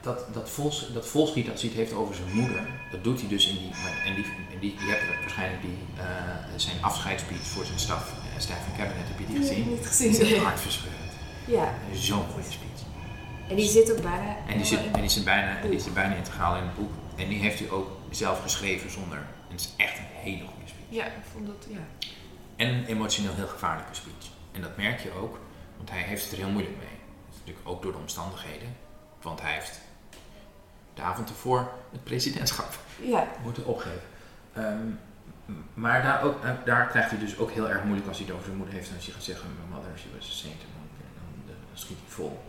[0.00, 3.28] dat, dat, vols, dat volschiet dat hij het heeft over zijn moeder, dat doet hij
[3.28, 3.70] dus in die,
[4.06, 6.04] en die, en die je hebt waarschijnlijk die, eh,
[6.56, 9.68] zijn afscheidsspeech voor zijn staf, uh, staf van cabinet, heb je die Nee, gezien?
[9.68, 10.10] niet gezien.
[10.12, 11.12] Die is echt hartverscheurend.
[11.44, 11.74] ja.
[11.92, 12.66] Zo'n goede speech.
[13.48, 16.14] En die zit ook bijna En die, zit, en die, zit bijna, die zit bijna
[16.14, 16.90] integraal in het boek.
[17.16, 19.18] En die heeft hij ook zelf geschreven zonder.
[19.48, 20.86] En het is echt een hele goede speech.
[20.88, 22.08] Ja, ik vond dat, ja.
[22.56, 24.30] En een emotioneel heel gevaarlijke speech.
[24.52, 25.38] En dat merk je ook,
[25.76, 26.96] want hij heeft het er heel moeilijk mee.
[27.26, 28.76] Dat is natuurlijk ook door de omstandigheden.
[29.22, 29.80] Want hij heeft
[30.94, 34.02] de avond ervoor het presidentschap Ja, moeten opgeven.
[34.52, 34.86] Ehm,
[35.74, 38.34] maar daar, ook, eh, daar krijgt hij dus ook heel erg moeilijk als hij het
[38.34, 38.88] over zijn moeder heeft.
[38.88, 40.62] En als hij gaat zeggen, mijn mother, she was a saint.
[40.62, 40.86] En dan,
[41.46, 42.40] dan, schiet hij vol.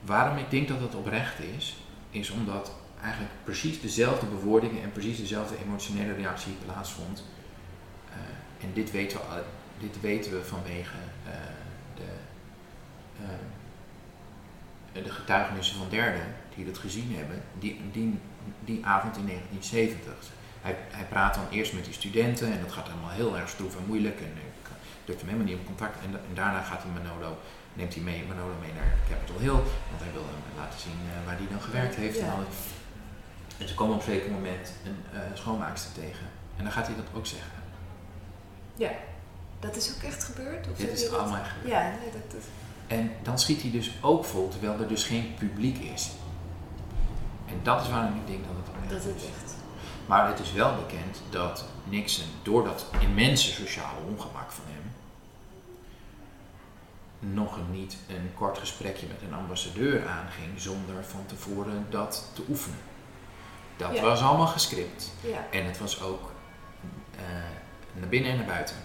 [0.00, 5.18] Waarom ik denk dat het oprecht is, is omdat eigenlijk precies dezelfde bewoordingen en precies
[5.18, 7.24] dezelfde emotionele reactie plaatsvond.
[8.08, 9.44] Eh, en dit weten we, al-
[9.78, 11.32] dit weten we vanwege eh,
[11.94, 12.02] de,
[14.92, 18.18] eh, de getuigenissen van derden die dat gezien hebben, die, die,
[18.64, 20.12] die avond in 1970.
[20.60, 23.76] Hij, hij praat dan eerst met die studenten en dat gaat allemaal heel erg stroef
[23.76, 24.68] en moeilijk en ik
[25.04, 26.04] lukt hem helemaal niet op contact.
[26.04, 27.38] En, da- en daarna gaat hij Manolo,
[27.72, 29.60] neemt hij mee, Manolo mee naar Capitol Hill,
[29.90, 32.18] want hij wil hem laten zien waar hij dan gewerkt heeft.
[32.18, 32.32] En, Ja.
[32.32, 32.54] alles.
[33.60, 36.96] En ze komen op een zeker moment een eh, schoonmaakster tegen en dan gaat hij
[36.96, 37.50] dat ook zeggen.
[38.74, 38.90] ja.
[39.60, 40.68] Dat is ook echt gebeurd?
[40.70, 41.70] Of Dit is dat- allemaal echt gebeurd.
[41.70, 42.40] Ja, nee, dat, dat,
[42.86, 46.10] En dan schiet hij dus ook vol, terwijl er dus geen publiek is.
[47.46, 49.22] En dat is waarom ik denk dat het oprecht dat is.
[49.22, 49.54] het echt...
[50.06, 54.92] Maar het is wel bekend dat Nixon, door dat immense sociale ongemak van hem,
[57.34, 62.78] nog niet een kort gesprekje met een ambassadeur aanging zonder van tevoren dat te oefenen.
[63.88, 64.02] Dat Ja.
[64.02, 65.10] was allemaal gescript.
[65.20, 65.46] Ja.
[65.50, 66.30] En het was ook
[67.16, 67.22] eh,
[67.92, 68.76] naar binnen en naar buiten.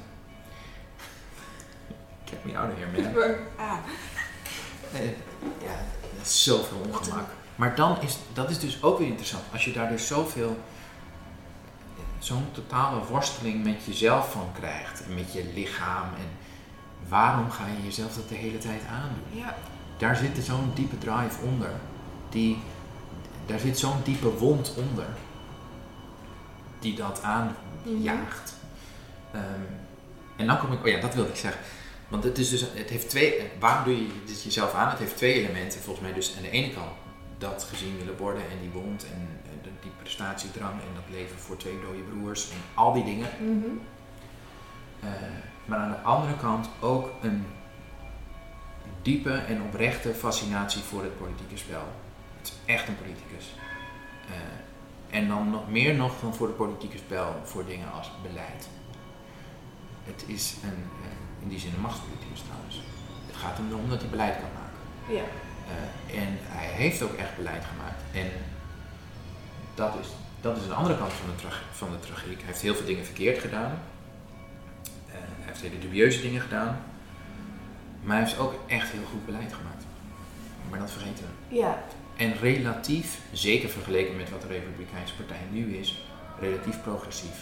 [2.25, 3.36] Get me out of here, man.
[3.67, 3.77] Ah,
[4.93, 5.05] Eh,
[5.63, 5.75] ja,
[6.17, 7.27] dat is zoveel ongemak.
[7.55, 9.43] Maar dan is dat is dus ook weer interessant.
[9.51, 10.58] Als je daar dus zoveel,
[12.19, 15.03] zo'n totale worsteling met jezelf van krijgt.
[15.05, 16.03] En met je lichaam.
[16.17, 16.29] En
[17.08, 19.23] waarom ga je jezelf dat de hele tijd aandoen?
[19.43, 19.55] ja.
[19.97, 21.71] Daar zit zo'n diepe drive onder.
[22.29, 22.62] Die,
[23.45, 25.05] daar zit zo'n diepe wond onder.
[26.79, 28.53] Die dat aanjaagt.
[29.31, 29.43] Ehm,
[30.36, 31.62] en dan kom ik, oh ja, dat wilde ik zeggen.
[32.08, 34.89] Want het is dus, het heeft twee, waarom doe je dit jezelf aan?
[34.89, 36.91] Het heeft twee elementen, volgens mij dus aan de ene kant
[37.38, 41.38] dat gezien willen worden en die wond en eh, de- die prestatiedrang en dat leven
[41.39, 43.29] voor twee dode broers en al die dingen.
[43.39, 43.65] Mhm.
[44.99, 45.10] Eh,
[45.65, 47.45] maar aan de andere kant ook een
[49.01, 51.84] diepe en oprechte fascinatie voor het politieke spel.
[52.65, 53.45] Echt een politicus.
[54.28, 58.67] Eh, en dan nog meer nog dan voor het politieke spel, voor dingen als beleid.
[60.04, 62.82] Het is een, eh, in die zin een machtspoliticus trouwens.
[63.28, 65.15] Het gaat hem erom dat hij beleid kan maken.
[65.15, 65.23] Ja.
[65.71, 68.01] Eh, en hij heeft ook echt beleid gemaakt.
[68.13, 68.32] En
[69.75, 70.08] dat is,
[70.41, 72.38] dat is een andere kant van de, tra- van de tragiek.
[72.38, 73.80] Hij heeft heel veel dingen verkeerd gedaan.
[75.08, 76.78] Hij heeft hele dubieuze dingen gedaan.
[78.04, 79.84] Maar hij heeft ook echt heel goed beleid gemaakt.
[80.69, 81.56] Maar dat vergeten we.
[81.56, 81.84] Ja.
[82.15, 86.06] En relatief, zeker vergeleken met wat de Republikeinse Partij nu is,
[86.39, 87.36] relatief progressief.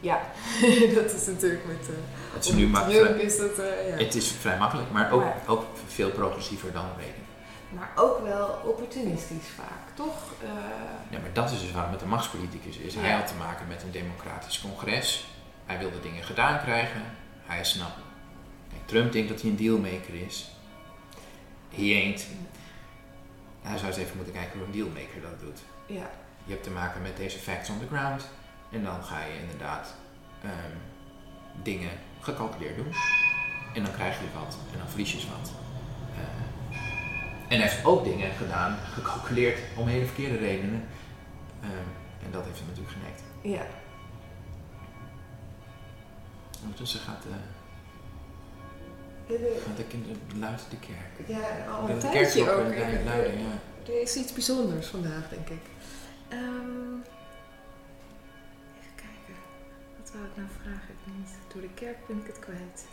[0.00, 0.20] Ja.
[0.94, 1.88] dat is natuurlijk met...
[1.90, 1.94] uh,
[2.34, 3.58] Het is nu ma- Trump is dat...
[3.58, 4.04] eh, ja.
[4.04, 7.18] Het is vrij makkelijk, maar ook, Maar- ook veel progressiever dan Reagan.
[7.68, 10.32] Maar ook wel opportunistisch vaak, toch?
[10.42, 10.48] Eh,
[11.10, 12.94] Ja, maar dat is dus waarom het een machtspoliticus is.
[12.94, 13.16] Hij Ja.
[13.16, 15.24] had te maken met een democratisch congres.
[15.66, 17.02] Hij wilde dingen gedaan krijgen.
[17.46, 17.98] Hij snapt.
[18.84, 20.50] Trump denkt dat hij een dealmaker is.
[21.74, 22.26] He ain't.
[23.70, 25.60] Hij zou eens even moeten kijken hoe een dealmaker dat doet.
[25.86, 26.10] ja.
[26.44, 28.28] Je hebt te maken met deze facts on the ground.
[28.70, 29.94] En dan ga je inderdaad
[30.42, 30.76] ehm,
[31.62, 32.92] dingen gecalculeerd doen.
[33.74, 34.56] En dan krijg je wat.
[34.72, 35.52] En dan verlies je wat.
[36.14, 40.84] Eh, en hij heeft ook dingen gedaan, gecalculeerd om hele verkeerde redenen.
[41.62, 41.70] Ehm,
[42.24, 43.22] en dat heeft hem natuurlijk genekt.
[43.42, 43.66] Ja.
[46.62, 47.28] Ondertussen gaat De-
[49.38, 51.28] gaat de kinderen luid de kerk.
[51.28, 52.70] Ja, al De een kerkklok, tijdje ook.
[52.70, 53.58] eh, luiden, luiden, ja.
[53.86, 55.62] Er is iets bijzonders vandaag, denk ik.
[56.28, 56.94] Ehm,
[58.80, 59.34] even kijken.
[59.98, 60.88] Wat wou ik nou vragen?
[60.94, 61.30] Ik niet.
[61.52, 62.84] Door de kerk ben ik het kwijt.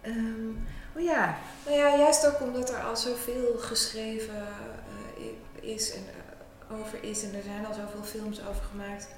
[0.00, 0.48] Ehm,
[0.96, 1.38] oh ja.
[1.66, 4.46] Nou ja, juist ook omdat er al zoveel geschreven
[5.18, 7.22] eh, is en eh, over is.
[7.22, 9.08] En er zijn al zoveel films over gemaakt.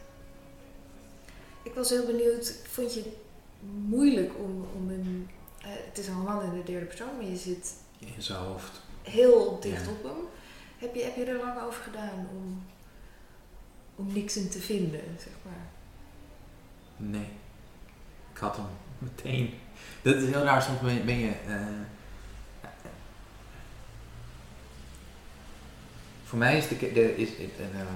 [1.62, 2.54] Ik was heel benieuwd.
[2.68, 3.08] Vond je het
[3.88, 5.30] moeilijk om, om een...
[5.66, 8.80] eh, het is een roman in de derde persoon, maar je zit In zijn hoofd.
[9.02, 9.90] heel dicht Ja.
[9.90, 10.16] op hem.
[10.78, 12.62] Heb je, heb je er lang over gedaan om,
[13.96, 15.66] om niks in te vinden, zeg maar?
[16.96, 17.28] Nee.
[18.32, 18.66] Ik had hem
[18.98, 19.54] meteen.
[20.02, 21.30] Dat is heel raar, soms ben, ben je.
[21.46, 21.66] eh,
[26.24, 27.86] voor mij is de, de is, het, eh, ehm,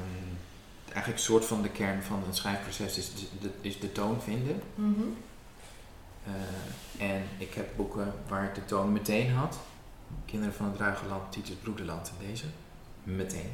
[0.84, 4.62] eigenlijk een soort van de kern van een schrijfproces is, de, is de toon vinden.
[4.76, 4.84] Eh,
[6.98, 9.58] en ik heb boeken waar ik de toon meteen had.
[10.24, 12.44] Kinderen van het Ruige Land, Titus Broederland en deze.
[13.02, 13.52] Meteen.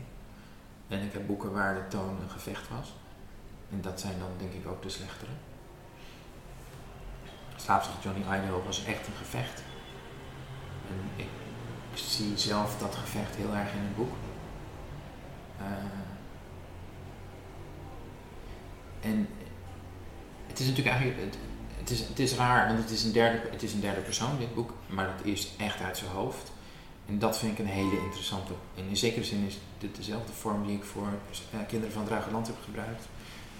[0.88, 2.94] En ik heb boeken waar de toon een gevecht was.
[3.70, 5.30] En dat zijn dan denk ik ook de slechtere.
[7.56, 9.62] Slaapzacht Johnny Idaho was echt een gevecht.
[10.88, 11.28] En ik
[11.94, 14.12] zie zelf dat gevecht heel erg in het boek.
[15.58, 15.66] Eh,
[19.00, 19.28] en
[20.46, 21.38] het is natuurlijk eigenlijk, het,
[21.86, 24.38] het, is, het is raar, want het is, een derde, het is een derde persoon
[24.38, 26.52] dit boek, maar het is echt uit zijn hoofd.
[27.06, 28.52] En dat vind ik een hele interessante.
[28.76, 31.08] En in zekere zin is dit dezelfde vorm die ik voor
[31.52, 33.04] eh, Kinderen van het Ruige Land heb gebruikt.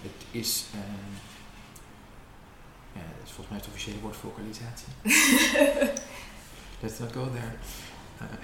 [0.01, 0.79] Het is, eh,
[2.93, 4.87] ja, dat is volgens mij het officiële woord vocalisatie.
[6.81, 7.53] Let's not go there.
[8.17, 8.37] Eh,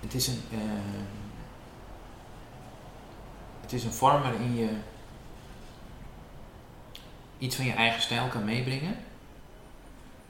[0.00, 0.42] het is een,
[3.60, 4.68] het is een vorm waarin je
[7.38, 8.96] iets van je eigen stijl kan meebrengen.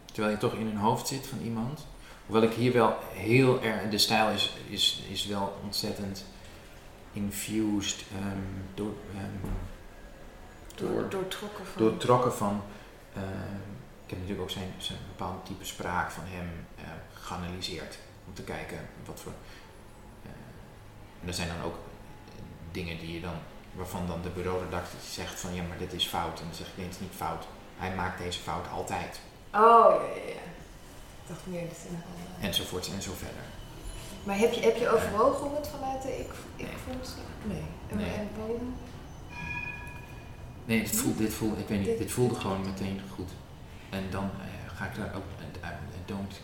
[0.04, 1.86] Terwijl je toch in een hoofd zit van iemand.
[2.26, 3.88] Hoewel ik hier wel heel erg.
[3.90, 6.24] De stijl is, is, is wel ontzettend
[7.12, 8.38] infused ehm,
[8.74, 8.94] door,
[10.74, 11.82] Door, door, doortrokken van...
[11.82, 12.62] doortrokken van.
[13.14, 13.22] ehm,
[14.04, 16.48] ik heb natuurlijk ook zijn, zijn bepaalde type spraak van hem
[17.12, 17.98] geanalyseerd.
[18.26, 19.32] Om te kijken wat voor.
[20.22, 20.30] eh,
[21.22, 21.76] en er zijn dan ook
[22.70, 23.34] dingen die je dan.
[23.76, 26.38] Waarvan dan de bureauredactie zegt van ja, maar dit is fout.
[26.40, 27.44] En dan zeg ik nee, het is niet fout.
[27.76, 29.20] Hij maakt deze fout altijd.
[29.54, 30.44] Oh, ja, ja, ja.
[31.22, 31.96] Ik dacht meer dat in
[32.40, 33.44] de Enzovoorts en zo verder.
[34.24, 36.74] Maar heb je, heb je overwogen om het vanuit de ik, ik Nee.
[36.86, 37.16] vond?
[37.42, 37.62] Nee.
[37.90, 38.10] En, Nee.
[38.10, 38.74] en waarom?
[40.64, 43.30] Nee, dit voelde, dit voelde, ik weet niet, dit voelde gewoon meteen goed.
[43.90, 45.22] En dan eh, ga ik daar ook,
[45.62, 45.68] uh,
[46.06, 46.40] don't,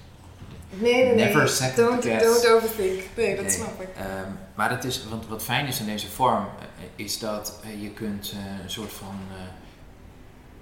[0.79, 1.25] Nee, nee, nee.
[1.25, 2.25] Never second don't, guess.
[2.25, 3.03] don't overthink.
[3.17, 3.55] Nee, dat Nee.
[3.55, 3.89] snap ik.
[3.97, 6.65] Ehm, maar het is, want wat fijn is in deze vorm, eh,
[6.97, 9.17] is dat eh, je kunt eh, een soort van,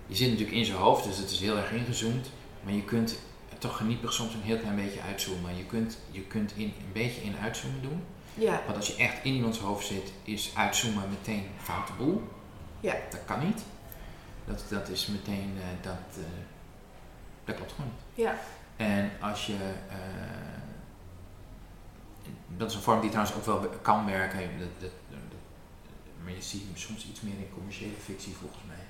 [0.07, 2.31] je zit natuurlijk in zijn hoofd, dus het is heel erg ingezoomd,
[2.63, 3.19] maar je kunt
[3.59, 5.57] toch geniepig soms een heel klein beetje uitzoomen.
[5.57, 8.03] Je kunt, je kunt in, een beetje in uitzoomen doen,
[8.35, 8.61] Ja.
[8.65, 12.23] want als je echt in iemands hoofd zit, is uitzoomen meteen foute boel.
[12.81, 12.95] Ja.
[13.11, 13.61] Dat kan niet.
[14.47, 16.23] Dat, dat is meteen, dat,
[17.45, 18.27] dat klopt gewoon niet.
[18.27, 18.39] Ja.
[18.81, 19.57] En als je,
[19.89, 19.97] eh,
[22.57, 25.19] dat is een vorm die trouwens ook wel kan werken, dat, dat, dat-
[26.25, 28.85] maar je ziet hem soms iets meer in commerciële fictie volgens mij.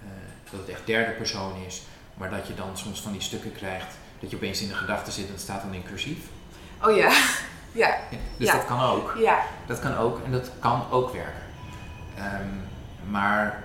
[0.00, 1.82] Eh, dat het echt derde persoon is,
[2.14, 5.12] maar dat je dan soms van die stukken krijgt dat je opeens in de gedachten
[5.12, 6.18] zit en het staat dan in cursief.
[6.82, 7.12] Oh ja,
[7.72, 7.98] ja.
[8.36, 8.52] Dus Ja.
[8.56, 9.14] dat kan ook.
[9.18, 11.42] Ja, Dat kan ook en dat kan ook werken.
[12.16, 12.48] Ehm,
[13.10, 13.64] maar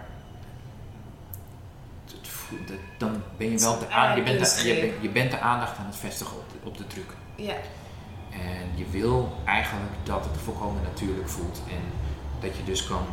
[2.98, 5.78] dan ben je wel de, aan, je, bent de, je, bent, je bent de aandacht
[5.78, 7.10] aan het vestigen op de, op de truc.
[7.36, 7.56] ja.
[8.32, 11.62] En je wil eigenlijk dat het volkomen natuurlijk voelt.
[11.70, 11.82] En
[12.40, 13.06] dat je dus kan,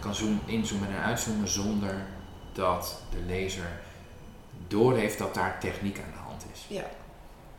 [0.00, 2.06] kan zoom, inzoomen en uitzoomen zonder
[2.52, 3.80] dat de lezer
[4.68, 6.66] doorheeft dat daar techniek aan de hand is.
[6.68, 6.84] Ja.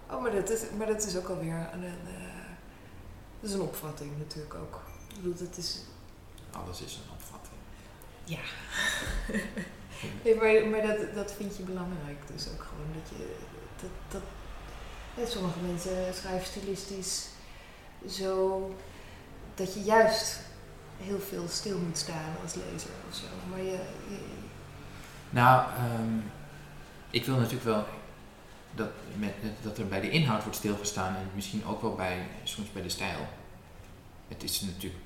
[0.10, 2.48] Oh, maar dat is, maar dat is ook alweer een, een, eh,
[3.40, 4.82] dat is een opvatting natuurlijk ook.
[5.10, 5.82] Ik bedoel, dat is...
[6.52, 7.60] Alles is een opvatting.
[8.24, 8.40] Ja.
[10.24, 12.18] nee, maar maar dat, dat vind je belangrijk.
[12.34, 13.36] Dus ook gewoon dat je...
[13.82, 14.22] Dat, dat,
[15.18, 17.28] ja, sommige mensen schrijven stilistisch
[18.10, 18.76] zo
[19.56, 20.40] dat je juist
[20.98, 23.26] heel veel stil moet staan als lezer of zo.
[23.50, 23.80] Maar je,
[24.10, 24.18] je
[25.30, 26.18] Nou, ehm,
[27.10, 27.86] ik wil natuurlijk wel
[28.76, 32.72] dat, met, dat er bij de inhoud wordt stilgestaan en misschien ook wel bij, soms
[32.72, 33.28] bij de stijl.
[34.28, 35.04] Het is natuurlijk,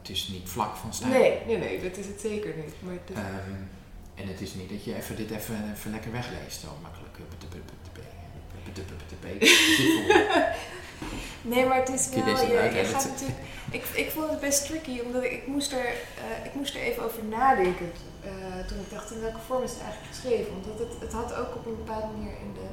[0.00, 1.12] het is niet vlak van stijl.
[1.12, 2.74] nee, nee, nee, dat is het zeker niet.
[2.78, 3.62] Maar dat, Ehm,
[4.22, 7.14] en het is niet dat je even dit even, even lekker wegleest, zo makkelijk.
[11.42, 12.26] Nee, maar het is wel.
[12.26, 13.10] Je, je gaat editen?
[13.10, 13.38] natuurlijk,
[13.70, 16.80] ik, ik vond het best tricky, omdat ik, ik, moest, er, eh, ik moest er
[16.80, 17.92] even over nadenken.
[18.24, 20.52] eh, toen ik dacht, in welke vorm is het eigenlijk geschreven?
[20.54, 22.68] Omdat het, het had ook op een bepaalde manier in de,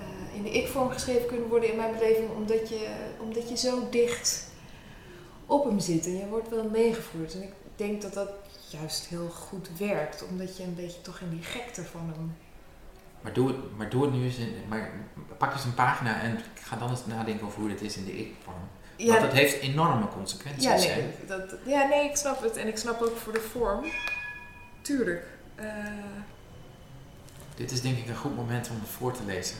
[0.00, 2.88] eh, in de ik-vorm geschreven kunnen worden in mijn beleving, omdat je,
[3.20, 4.50] omdat je zo dicht
[5.46, 7.34] op hem zit en je wordt wel meegevoerd.
[7.34, 8.28] En ik denk dat dat
[8.72, 12.36] juist heel goed werkt, omdat je een beetje toch in die gekte van hem.
[13.20, 14.90] Maar doe, het, maar doe het nu eens in, maar
[15.38, 18.18] pak eens een pagina en ga dan eens nadenken over hoe dit is in de
[18.18, 18.56] ik-vorm.
[18.98, 20.64] Want het heeft enorme consequenties.
[20.64, 22.56] Ja, nee, dat, ja, nee, ik snap het.
[22.56, 23.84] En ik snap ook voor de vorm.
[24.82, 25.26] Tuurlijk.
[25.54, 25.66] Eh,
[27.54, 29.56] Dit is denk ik een goed moment om het voor te lezen.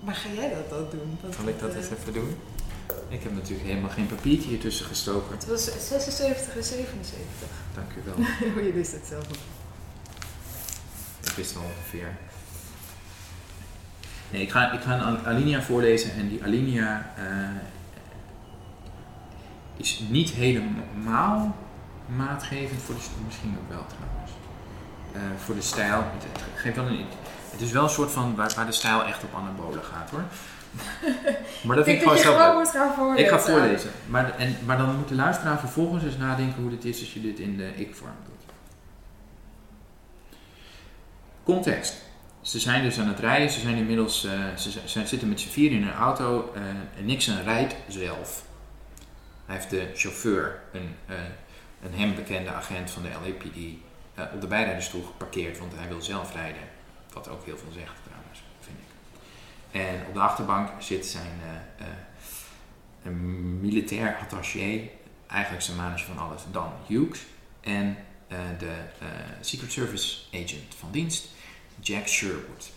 [0.00, 1.18] maar ga jij dat dan doen?
[1.34, 2.36] Zal ik dat eh, eens even doen?
[3.08, 5.36] Ik heb natuurlijk helemaal geen papiertje hier tussen gestoken.
[5.36, 7.48] Het was 76 en 77.
[7.74, 8.14] Dank u wel.
[8.54, 9.24] Maar je wist het zelf.
[11.22, 12.16] Ik wist wel ongeveer.
[14.30, 17.24] Nee, ik ga, ik ga een al- alinea voorlezen en die alinea eh,
[19.76, 21.56] is niet helemaal
[22.16, 24.30] maatgevend voor de stijl, misschien ook wel trouwens.
[25.12, 25.96] Eh, voor de stijl.
[25.98, 27.04] Het, het geeft wel een,
[27.50, 30.24] het is wel een soort van waar, waar de stijl echt op anabolen gaat hoor.
[31.66, 33.16] Maar dat vind ik gewoon zelf gaan.
[33.16, 33.90] Ik ga voorlezen.
[34.06, 37.20] Maar, en, maar dan moet de luisteraar vervolgens eens nadenken hoe dit is als je
[37.20, 38.54] dit in de ik-vorm doet.
[41.44, 42.04] Context.
[42.40, 43.50] Ze zijn dus aan het rijden.
[43.50, 46.52] Ze zijn inmiddels, eh, ze, zitten met z'n vier in een auto.
[46.54, 46.62] eh,
[46.98, 48.44] en Nixon rijdt zelf.
[49.46, 51.16] Hij heeft de chauffeur, een, eh,
[51.82, 53.56] een hem bekende agent van de LAPD,
[54.34, 56.62] op de bijrijdersstoel geparkeerd, want hij wil zelf rijden.
[57.12, 58.05] Wat ook heel veel zegt ik.
[59.76, 61.92] En op de achterbank zit zijn eh, eh,
[63.02, 64.88] een militair attaché,
[65.26, 67.20] eigenlijk zijn manetje van alles, Dan Hughes.
[67.60, 67.96] En
[68.28, 68.74] eh, de
[69.40, 71.28] Secret Service agent van dienst,
[71.80, 72.70] Jack Sherwood.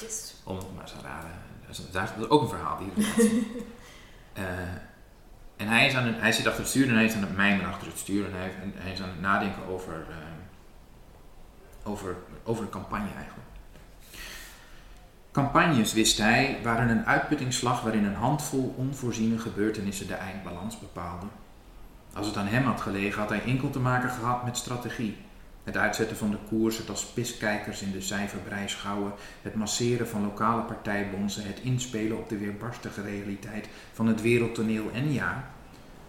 [0.00, 0.34] Yes.
[0.44, 1.30] Om maar eens te raden.
[1.90, 3.06] Dat is, ook een verhaal, die.
[4.34, 4.42] Eh,
[5.56, 7.36] en hij, is aan het, hij zit achter het stuur en hij is aan het
[7.36, 8.26] mijmeren achter het stuur.
[8.26, 10.16] En hij, hij is aan het nadenken over, eh,
[11.90, 13.43] over, over een campagne eigenlijk.
[15.34, 21.28] Campagnes, wist hij, waren een uitputtingsslag waarin een handvol onvoorziene gebeurtenissen de eindbalans bepaalden.
[22.12, 25.16] Als het aan hem had gelegen, had hij enkel te maken gehad met strategie.
[25.64, 30.22] Het uitzetten van de koers, het als piskijkers in de cijferbrei schouwen, het masseren van
[30.22, 35.44] lokale partijbonzen, het inspelen op de weerbarstige realiteit van het wereldtoneel en ja,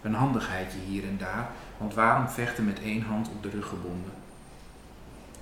[0.01, 4.11] een handigheidje hier en daar, want waarom vechten met één hand op de rug gebonden?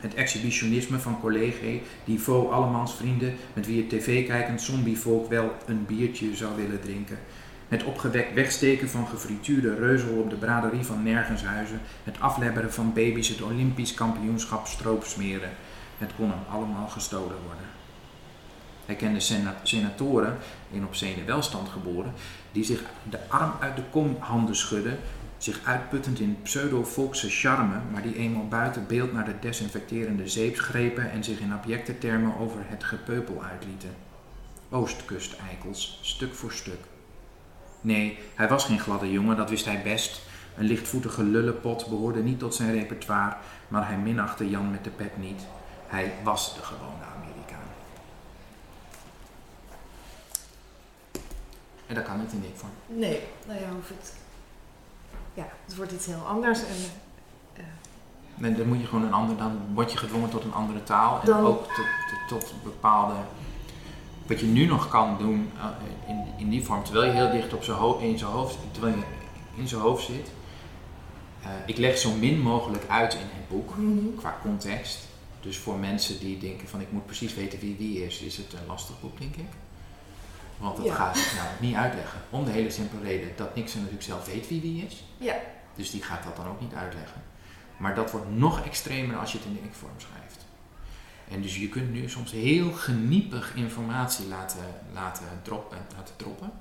[0.03, 5.85] Het exhibitionisme van collega die faux allemans vrienden met wie het tv-kijkend zombievolk wel een
[5.85, 7.19] biertje zou willen drinken.
[7.67, 11.79] Het opgewekt wegsteken van gefrituurde reuzel op de braderie van Nergenshuizen.
[12.03, 15.49] Het aflebberen van baby's het Olympisch kampioenschap stroop smeren.
[15.97, 17.65] Het kon hem allemaal gestolen worden.
[18.85, 20.37] Hij kende sena- senatoren,
[20.71, 22.13] in op zenuwelstand geboren,
[22.51, 24.99] die zich de arm uit de kom handen schudden,
[25.43, 31.11] zich uitputtend in pseudo-volkse charme, maar die eenmaal buiten beeld naar de desinfecterende zeep grepen
[31.11, 33.95] en zich in abjecte termen over het gepeupel uitlieten.
[34.69, 36.79] Oostkust-eikels, stuk voor stuk.
[37.81, 40.21] Nee, hij was geen gladde jongen, dat wist hij best.
[40.57, 43.35] Een lichtvoetige lullepot behoorde niet tot zijn repertoire,
[43.67, 45.45] maar hij minachtte Jan met de pet niet.
[45.87, 47.69] Hij was de gewone Amerikaan.
[51.87, 52.71] En dat kan niet in dit vorm.
[52.87, 54.22] Nee, nou ja, hoef het.
[55.33, 56.59] Ja, het wordt iets heel anders.
[56.59, 56.75] En,
[57.53, 57.63] eh,
[58.35, 61.19] Nee, dan moet je gewoon een ander, dan word je gedwongen tot een andere taal.
[61.19, 61.85] En Dan- ook tot,
[62.27, 63.13] tot, tot bepaalde.
[64.27, 65.65] Wat je nu nog kan doen eh,
[66.07, 68.95] in, in die vorm, terwijl je heel dicht op zijn ho- in zijn hoofd, terwijl
[68.95, 69.03] je
[69.55, 70.31] in zijn hoofd zit.
[71.41, 74.15] Eh, ik leg zo min mogelijk uit in het boek Mhm.
[74.17, 74.99] qua context.
[75.41, 78.53] Dus voor mensen die denken van ik moet precies weten wie wie is, is het
[78.53, 79.45] een lastig boek, denk ik.
[80.63, 80.93] Want dat Ja.
[80.95, 82.19] gaat nou niet uitleggen.
[82.29, 85.03] Om de hele simpele reden dat Nixon natuurlijk zelf weet wie wie is.
[85.17, 85.35] Ja.
[85.75, 87.21] Dus die gaat dat dan ook niet uitleggen.
[87.77, 90.45] Maar dat wordt nog extremer als je het in de ik-vorm schrijft.
[91.31, 94.59] En dus je kunt nu soms heel geniepig informatie laten,
[94.93, 96.51] laten, drop, eh, laten droppen.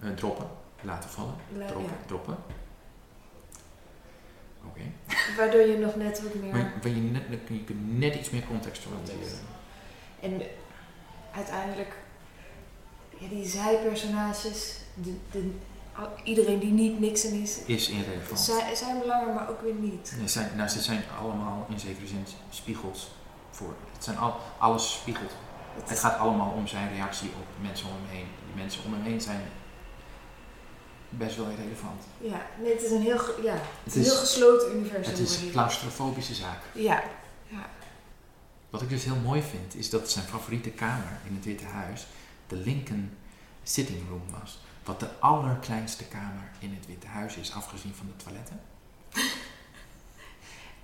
[0.00, 0.46] Eh, droppen.
[0.80, 1.34] Laten vallen.
[1.58, 1.92] La- Droppen.
[2.00, 2.06] ja.
[2.06, 2.36] Droppen.
[4.66, 4.80] Oké.
[5.36, 6.52] Waardoor je nog net wat meer...
[6.52, 9.18] Maar waar je, net, je kunt net iets meer context veranderen.
[9.20, 9.42] Context.
[10.20, 10.42] En
[11.34, 11.96] uiteindelijk,
[13.18, 15.50] ja, die zijpersonages, de, de,
[15.96, 18.40] al- iedereen die niet Nixon is, Is irrelevant.
[18.40, 20.14] zijn, zijn belangrijk, maar ook weer niet.
[20.18, 23.10] Nee, zijn, nou, ze zijn allemaal in zekere zin spiegels
[23.50, 23.74] voor.
[23.92, 25.32] Het zijn al, alles spiegelt.
[25.84, 28.26] Het gaat allemaal om zijn reactie op mensen om hem heen.
[28.46, 29.42] Die mensen om hem heen zijn
[31.08, 32.02] best wel irrelevant.
[32.18, 35.10] ja, nee, het is een heel, ja, het Het is een is- heel gesloten universum.
[35.12, 36.58] Het is een claustrofobische zaak.
[36.74, 37.02] Ja,
[37.48, 37.66] ja.
[38.70, 42.06] Wat ik dus heel mooi vind, is dat zijn favoriete kamer in het Witte Huis
[42.46, 43.10] de Lincoln
[43.62, 44.58] Sitting Room was.
[44.84, 48.60] Wat de allerkleinste kamer in het Witte Huis is, afgezien van de toiletten.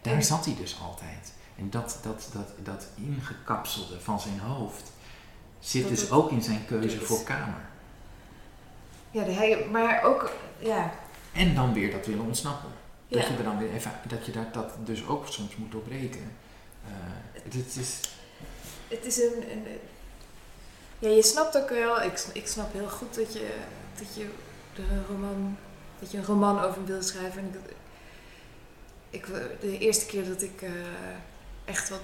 [0.03, 1.33] Daar zat hij dus altijd.
[1.57, 4.93] En dat, dat, dat, dat ingekapselde van zijn hoofd
[5.61, 7.07] zit Dat dus ook in zijn keuze is.
[7.07, 7.61] voor kamer.
[9.11, 10.93] ja hij, maar ook, ja,
[11.33, 12.71] En dan weer dat willen ontsnappen.
[13.09, 16.33] Dat je er dan weer even, dat je dat, dat dus ook soms moet doorbreken.
[16.85, 16.93] Eh,
[17.33, 18.01] het, het is,
[18.89, 19.67] het is een, een
[21.03, 23.55] ja, je snapt ook wel, ik, ik snap heel goed dat je,
[23.99, 24.29] dat je
[24.75, 25.57] de roman,
[25.99, 27.41] dat je een roman over wil schrijven.
[27.41, 27.55] En
[29.11, 29.27] ik, ik,
[29.61, 30.71] de eerste keer dat ik eh,
[31.65, 32.01] echt wat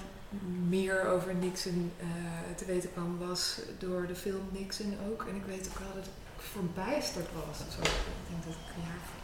[0.67, 2.07] meer over Nixon eh,
[2.55, 5.25] te weten kwam, was door de film Nixon ook.
[5.29, 7.57] En ik weet ook wel dat ik verbijsterd was.
[7.57, 9.17] Zo, ik denk dat ik een jaar of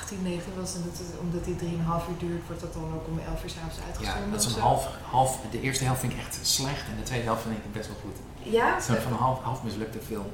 [0.00, 0.74] 18, 19 was.
[0.74, 3.50] En dat het, omdat die 3,5 uur duurt, wordt dat dan ook om 11 uur
[3.50, 4.30] s'avonds ja, uitgezonden.
[4.30, 7.24] dat is een half, half, de eerste helft vind ik echt slecht en de tweede
[7.24, 8.16] helft vind ik best wel goed.
[8.44, 8.76] Ja?
[8.76, 10.26] Een soort van half, half mislukte film.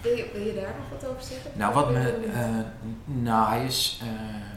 [0.00, 1.50] Wil je, wil je daar nog wat over zeggen?
[1.54, 2.10] Nou, wat me.
[2.10, 2.48] eh,
[3.04, 3.98] nou, hij is.
[4.02, 4.54] ehm,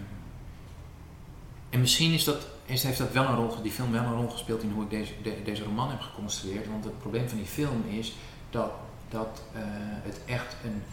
[1.69, 4.29] en misschien is dat, is, heeft dat wel een rol, die film wel een rol
[4.29, 6.67] gespeeld in hoe ik deze, de- deze roman heb geconstrueerd.
[6.67, 8.13] Want het probleem van die film is
[8.49, 8.71] dat,
[9.09, 9.61] dat eh,
[10.03, 10.83] het echt een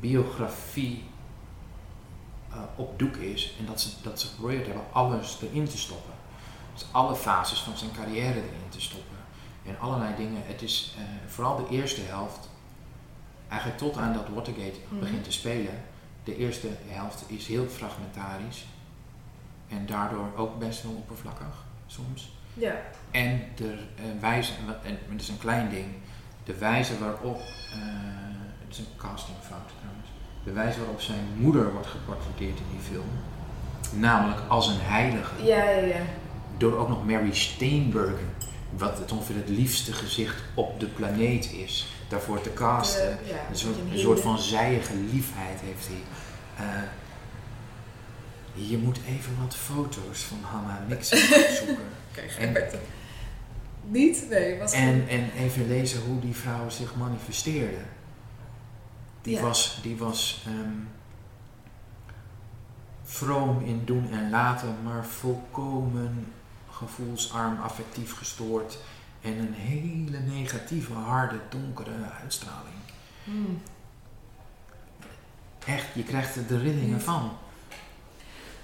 [0.00, 1.04] biografie
[2.52, 3.54] eh, op doek is.
[3.58, 6.12] En dat ze, dat ze geprobeerd hebben alles erin te stoppen.
[6.74, 9.16] Dus alle fases van zijn carrière erin te stoppen.
[9.66, 10.42] En allerlei dingen.
[10.46, 12.48] Het is eh, vooral de eerste helft
[13.48, 15.00] eigenlijk tot aan dat Watergate Mhm.
[15.00, 15.74] begint te spelen,
[16.24, 18.64] de eerste helft is heel fragmentarisch
[19.68, 22.32] en daardoor ook best wel oppervlakkig soms.
[22.54, 22.74] Ja.
[23.10, 24.52] En de eh, wijze,
[24.84, 25.86] en het is een klein ding,
[26.44, 27.78] de wijze waarop, eh,
[28.64, 30.08] het is een castingfout trouwens,
[30.44, 33.08] de wijze waarop zijn moeder wordt geportretteerd in die film,
[34.00, 36.00] namelijk als een heilige, Ja, ja, ja.
[36.56, 38.28] door ook nog Mary Steenburgen,
[38.76, 43.18] wat het ongeveer het liefste gezicht op de planeet is, daarvoor te casten.
[43.24, 46.02] Ja, Een soort, een hele- soort van zijige liefheid heeft hij.
[46.66, 46.82] Eh,
[48.68, 51.18] je moet even wat foto's van Hannah Nixon
[51.58, 51.84] zoeken.
[52.38, 52.80] En,
[53.88, 54.26] Niet?
[54.30, 57.80] Nee, was en, en even lezen hoe die vrouw zich manifesteerde.
[59.22, 59.42] Die Ja.
[59.42, 60.72] was, die was ehm,
[63.02, 66.32] vroom in doen en laten, maar volkomen
[66.86, 68.78] gevoelsarm, affectief gestoord.
[69.20, 71.90] En een hele negatieve, harde, donkere
[72.22, 72.74] uitstraling.
[73.24, 73.62] Hmm.
[75.66, 77.02] Echt, je krijgt er de rillingen Niet.
[77.02, 77.32] van.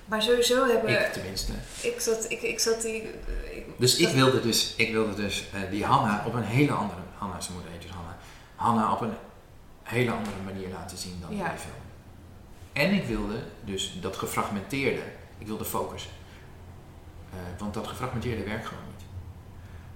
[0.05, 0.91] Maar sowieso hebben...
[1.07, 1.53] Ik tenminste.
[1.83, 3.03] Ik zat, ik, ik zat die...
[3.03, 7.01] Ik, Dus ik wilde dus, ik wilde dus eh, die Hanna op een hele andere,
[7.19, 8.17] Hanna, ze moeder heet dus Hanna,
[8.57, 9.15] Hanna op een
[9.83, 11.45] hele andere manier laten zien dan Ja.
[11.45, 11.75] in die film.
[12.73, 15.03] En ik wilde dus dat gefragmenteerde,
[15.39, 16.09] ik wilde focus.
[17.37, 19.05] Eh, want dat gefragmenteerde werkt gewoon niet.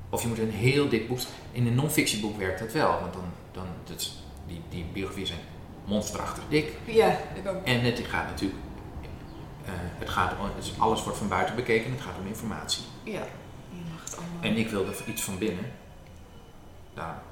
[0.09, 1.19] Of je moet een heel dik boek,
[1.53, 4.11] in een non-fictieboek werkt dat wel, want dan, dan dat
[4.47, 5.41] die, die biografieën zijn
[5.85, 6.73] monsterachtig dik.
[6.85, 7.65] Ja, ik ook.
[7.65, 8.61] En het gaat natuurlijk,
[9.65, 12.83] eh, het gaat om, dus alles wordt van buiten bekeken, het gaat om informatie.
[13.03, 13.13] Ja.
[13.71, 14.43] Je mag het allemaal...
[14.43, 15.73] En ik wilde iets van binnen.
[16.95, 17.23] Daar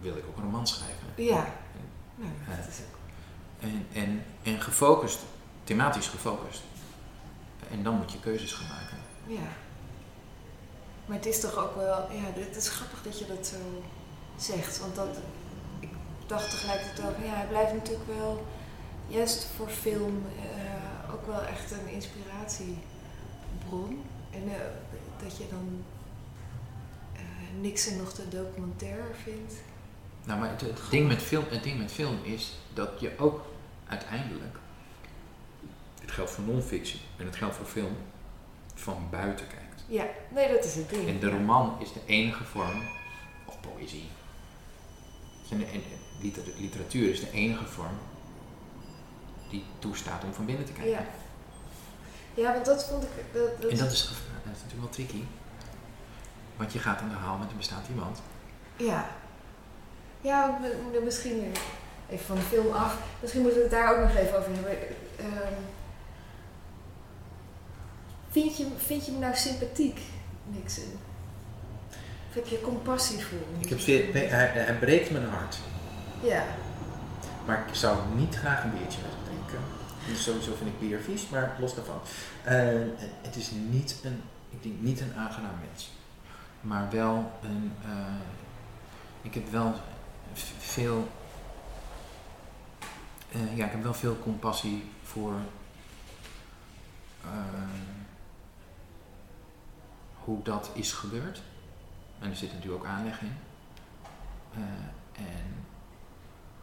[0.00, 1.06] wilde ik ook een roman schrijven.
[1.16, 1.46] Ja.
[2.14, 2.56] Nou, Ja.
[2.56, 2.96] dat is ook...
[3.60, 5.18] En, en, en gefocust,
[5.64, 6.62] thematisch gefocust.
[7.70, 8.96] En dan moet je keuzes gaan maken.
[9.26, 9.48] Ja.
[11.06, 12.12] Maar het is toch ook wel...
[12.12, 13.82] Ja, het is grappig dat je dat zo
[14.36, 14.78] zegt.
[14.78, 15.18] Want dat...
[15.80, 15.88] Ik
[16.26, 17.24] dacht tegelijkertijd ook...
[17.24, 18.46] Ja, hij blijft natuurlijk wel...
[19.06, 20.24] Juist voor film...
[20.40, 22.82] eh, ook wel echt een inspiratiebron.
[23.68, 24.04] bron.
[24.30, 24.60] En eh,
[25.22, 25.84] dat je dan
[27.14, 29.54] uh, niks en nog te documentair vindt.
[30.24, 33.44] Nou, maar het, het, ding met film, het ding met film is dat je ook
[33.86, 34.58] uiteindelijk,
[36.06, 37.96] het geldt voor non-fictie en het geldt voor film,
[38.74, 39.84] van buiten kijkt.
[39.86, 41.08] Ja, nee, dat is het ding.
[41.08, 42.82] En de roman is de enige vorm,
[43.44, 44.08] of poëzie,
[45.50, 45.82] en
[46.58, 47.98] literatuur is de enige vorm
[49.50, 50.92] die toestaat om van binnen te kijken.
[50.92, 51.06] Ja,
[52.34, 53.10] ja want dat vond ik.
[53.32, 54.08] Dat, dat en dat is,
[54.44, 55.22] dat is natuurlijk wel tricky.
[56.56, 58.22] Want je gaat aan de haal met een bestaand iemand.
[58.76, 59.08] Ja.
[60.20, 60.58] Ja,
[61.04, 61.52] misschien
[62.10, 62.98] even van de film af.
[63.20, 64.72] Misschien moeten we het daar ook nog even over hebben.
[65.20, 65.54] Um,
[68.42, 70.00] vind, je, vind je hem nou sympathiek,
[70.44, 70.92] Nixon?
[72.28, 73.60] Of heb je compassie voor hem?
[73.62, 75.58] Ik heb veel, hij, hij breekt mijn hart.
[76.22, 76.44] Ja.
[77.46, 79.64] Maar ik zou niet graag een biertje met hem drinken.
[80.06, 82.00] Dus sowieso vind ik bier vies, maar los daarvan.
[82.46, 82.52] Uh,
[83.22, 85.90] het is niet een, ik denk niet een aangenaam mens.
[86.60, 88.14] Maar wel een, uh,
[89.22, 89.74] ik heb wel
[90.58, 91.08] veel,
[93.36, 95.34] uh, ja, ik heb wel veel compassie voor
[100.26, 101.42] hoe dat is gebeurd.
[102.18, 103.36] En er zit natuurlijk ook aanleg in.
[105.12, 105.64] en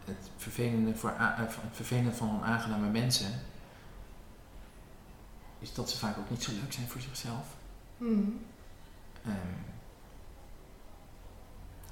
[0.06, 3.42] het vervelende, voor, het vervelende van onaangename mensen
[5.60, 7.46] is dat ze vaak ook niet zo leuk zijn voor zichzelf.
[7.98, 8.42] Mm.
[9.26, 9.66] Um,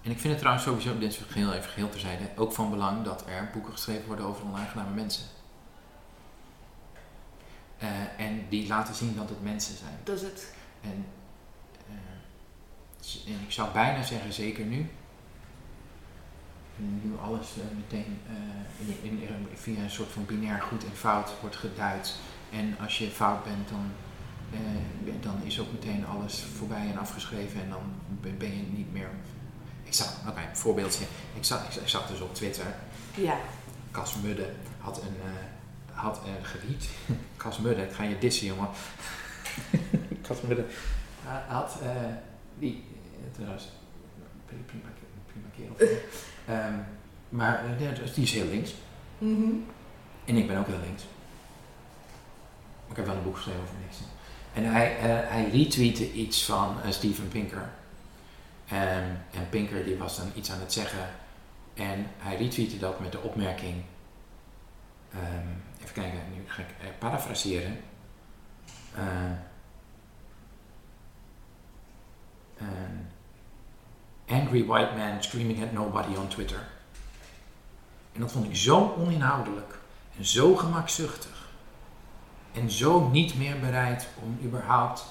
[0.02, 3.04] en ik vind het trouwens sowieso, dit is geheel even geheel terzijde, ook van belang
[3.04, 5.24] dat er boeken geschreven worden over onaangename mensen.
[7.84, 9.98] Uh, en die laten zien dat het mensen zijn.
[10.04, 10.54] Dat is het.
[10.82, 11.06] En,
[13.02, 14.90] en ik zou bijna zeggen, zeker nu,
[16.76, 21.32] nu alles uh, meteen uh, in, in, via een soort van binair goed en fout
[21.40, 22.16] wordt geduid.
[22.52, 23.92] En als je fout bent, dan,
[24.54, 27.82] uh, dan is ook meteen alles voorbij en afgeschreven en dan
[28.38, 29.10] ben je niet meer.
[29.84, 31.06] Ik zag, oké, okay, voorbeeldje.
[31.34, 32.66] Ik zag, ik, ik, zag dus op Twitter.
[33.16, 33.38] Ja.
[33.92, 35.16] Cas Mudde had een,
[35.94, 36.90] had een geriet.
[37.38, 38.70] Cas Mudde, ik ga je dissen, jongen.
[40.28, 40.66] Cas Mudde
[41.48, 41.78] had
[42.60, 42.84] die,
[43.32, 43.68] trouwens,
[44.46, 44.90] prima,
[45.26, 45.98] prima kerel.
[46.50, 46.86] Um,
[47.40, 48.74] maar uh, die is heel links.
[49.18, 49.66] Mm -hmm.
[50.26, 51.04] En ik ben ook heel links.
[52.90, 53.98] Ik heb wel een boek geschreven over niks.
[54.54, 57.70] En hij, uh, hij retweette iets van uh, Steven Pinker.
[58.72, 61.10] Um, en Pinker die was dan iets aan het zeggen.
[61.74, 63.84] En hij retweette dat met de opmerking.
[65.16, 67.78] Um, even kijken, nu ga ik uh, parafraseren.
[74.32, 76.68] Angry white man screaming at nobody on Twitter.
[78.14, 79.80] En dat vond ik zo oninhoudelijk
[80.18, 81.50] en zo gemakzuchtig.
[82.52, 85.06] En zo niet meer bereid om überhaupt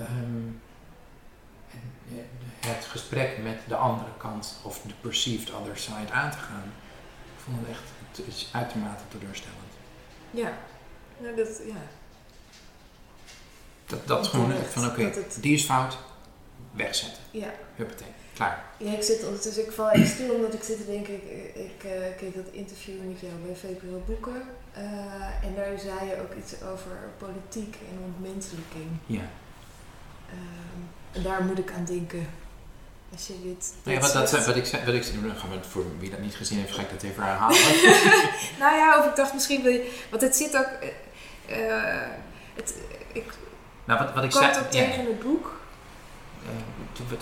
[0.00, 0.60] um,
[2.60, 6.72] het gesprek met de andere kant of de perceived other side aan te gaan.
[7.36, 9.58] Ik vond het echt het is uitermate teleurstellend.
[10.30, 10.52] Ja,
[11.18, 11.82] nou, dat, ja.
[13.86, 15.98] Dat, dat gewoon van oké, okay, die is fout,
[16.72, 17.22] wegzetten.
[17.30, 17.50] Ja.
[17.76, 18.13] Huppatee.
[18.34, 18.64] Klaar.
[18.76, 21.84] Ja, ik zit ondertussen, ik val even stil omdat ik zit te denken, ik, ik
[21.84, 24.42] uh, keek dat interview met jou bij VPRO Boeken.
[24.78, 28.90] Uh, en daar zei je ook iets over politiek en ontmenselijking.
[29.06, 29.26] Ja.
[30.30, 32.26] Um, en daar moet ik aan denken.
[33.12, 33.74] Als je dit.
[33.82, 36.58] Nou ja, wat, dat, wat ik zei, wat ik, we voor wie dat niet gezien
[36.58, 37.58] heeft, ga ik dat even herhalen.
[38.62, 40.00] nou ja, of ik dacht misschien wil je.
[40.10, 40.68] Want het zit ook.
[41.50, 42.02] Uh,
[42.54, 42.74] het,
[43.12, 43.24] ik,
[43.84, 44.58] nou, wat, wat ik zei.
[44.58, 45.53] ook tegen het boek.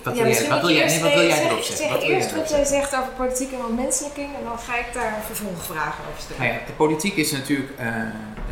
[0.05, 2.01] Wat, ja, wil, jij, wat wil jij, nee, wat wil jij erop zeggen?
[2.01, 6.05] Zeg eerst wat jij zegt over politiek en ontmenselijking en dan ga ik daar vervolgvragen
[6.09, 6.43] over stellen.
[6.43, 7.87] Nou ja, de politiek is natuurlijk uh,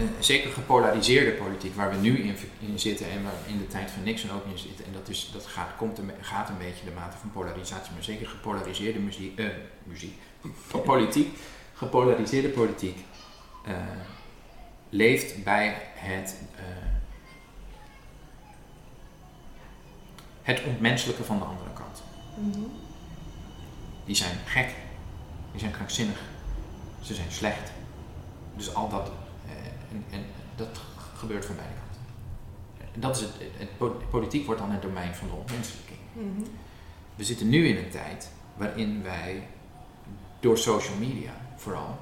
[0.01, 3.91] een zeker gepolariseerde politiek waar we nu in, in, zitten en waar in de tijd
[3.91, 4.85] van Nixon ook in zitten.
[4.85, 8.05] En dat, is, dat gaat, komt een, gaat een beetje de mate van polarisatie, maar
[8.05, 9.47] zeker gepolariseerde muziek, uh,
[9.93, 10.14] muziek
[10.85, 11.39] politiek,
[11.75, 12.99] gepolariseerde politiek
[13.68, 13.75] uh,
[14.91, 16.35] leeft bij het
[20.51, 22.03] het ontmenselijke van de andere kant.
[22.35, 22.61] Mhm.
[24.05, 24.75] Die zijn gek,
[25.51, 26.21] die zijn krankzinnig,
[27.03, 27.73] ze zijn slecht.
[28.57, 29.11] Dus al dat,
[29.47, 29.53] eh,
[29.91, 30.25] en, en,
[30.57, 30.81] dat
[31.17, 32.03] gebeurt van beide kanten.
[32.95, 35.99] En dat is het, het, politiek wordt dan het domein van de ontmenselijking.
[36.13, 36.43] Mhm.
[37.15, 39.47] We zitten nu in een tijd waarin wij
[40.41, 41.99] door social media vooral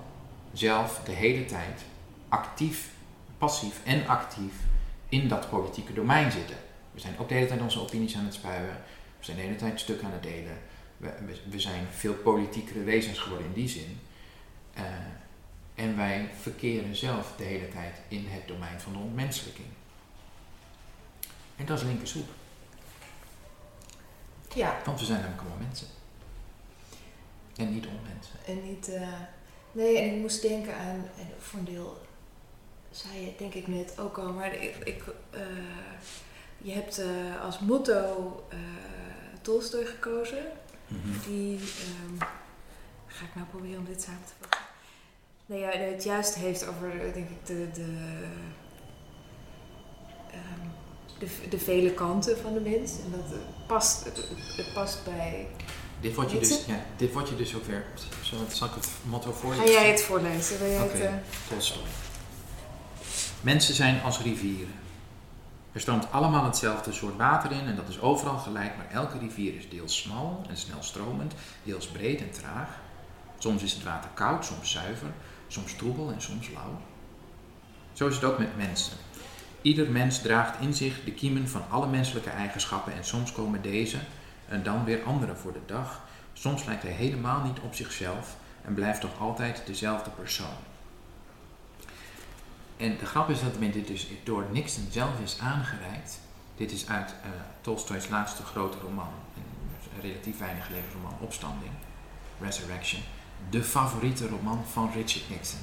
[0.53, 1.83] zelf de hele tijd
[2.29, 2.91] actief,
[3.39, 4.53] passief en actief
[5.09, 6.57] in dat politieke domein zitten.
[6.99, 8.83] We zijn ook de hele tijd onze opinies aan het spuien.
[9.19, 10.59] We zijn de hele tijd stukken aan het delen.
[10.97, 11.13] We,
[11.51, 14.01] we, zijn veel politiekere wezens geworden in die zin.
[14.79, 14.85] Uh,
[15.75, 19.67] en wij verkeren zelf de hele tijd in het domein van de ontmenselijking.
[21.57, 22.29] En dat is linkersoep.
[24.55, 24.79] Ja.
[24.85, 25.87] Want we zijn namelijk allemaal mensen.
[27.57, 28.39] En niet onmensen.
[28.47, 28.89] En niet...
[28.89, 29.21] eh,
[29.73, 31.09] nee, en ik moest denken aan...
[31.19, 32.07] En voor een deel
[32.91, 34.77] zei je denk ik net ook al, maar ik...
[34.77, 35.41] ik eh,
[36.59, 38.59] je hebt eh, als motto eh
[39.43, 40.45] Tolstoy gekozen.
[41.27, 41.59] Die...
[41.59, 42.29] ehm,
[43.07, 44.61] ga ik nou proberen om dit samen te vatten?
[45.47, 47.69] Nee, ja, het juist heeft over, denk ik, de...
[47.73, 47.95] de
[50.31, 50.69] ehm,
[51.19, 52.91] de, de vele kanten van de mens.
[52.91, 55.47] En dat eh, past, het, past bij
[56.01, 57.85] Dit wordt je dus, ja, dit wordt je dus ook weer.
[58.23, 60.59] Zal, ik het motto voor je Ga jij het voorlezen?
[60.59, 60.97] Wil jij Oké.
[60.97, 61.83] het, Tolstoy.
[63.41, 64.75] Mensen zijn als rivieren.
[65.79, 69.55] Er stroomt allemaal hetzelfde soort water in en dat is overal gelijk, maar elke rivier
[69.55, 72.69] is deels smal en snel stromend, deels breed en traag.
[73.39, 75.09] Soms is het water koud, soms zuiver,
[75.49, 76.81] soms troebel en soms lauw.
[77.93, 78.97] Zo is het ook met mensen.
[79.63, 83.99] Ieder mens draagt in zich de kiemen van alle menselijke eigenschappen en soms komen deze
[84.49, 86.01] en dan weer andere voor de dag.
[86.33, 90.59] Soms lijkt hij helemaal niet op zichzelf en blijft toch altijd dezelfde persoon.
[92.79, 96.19] En de grap is dat men dit dus door Nixon zelf is aangereikt.
[96.57, 97.29] Dit is uit eh
[97.61, 101.73] Tolstoy's laatste grote roman, een relatief weinig geleden roman, Opstanding,
[102.41, 103.03] Resurrection.
[103.51, 105.59] De favoriete roman van Richard Nixon.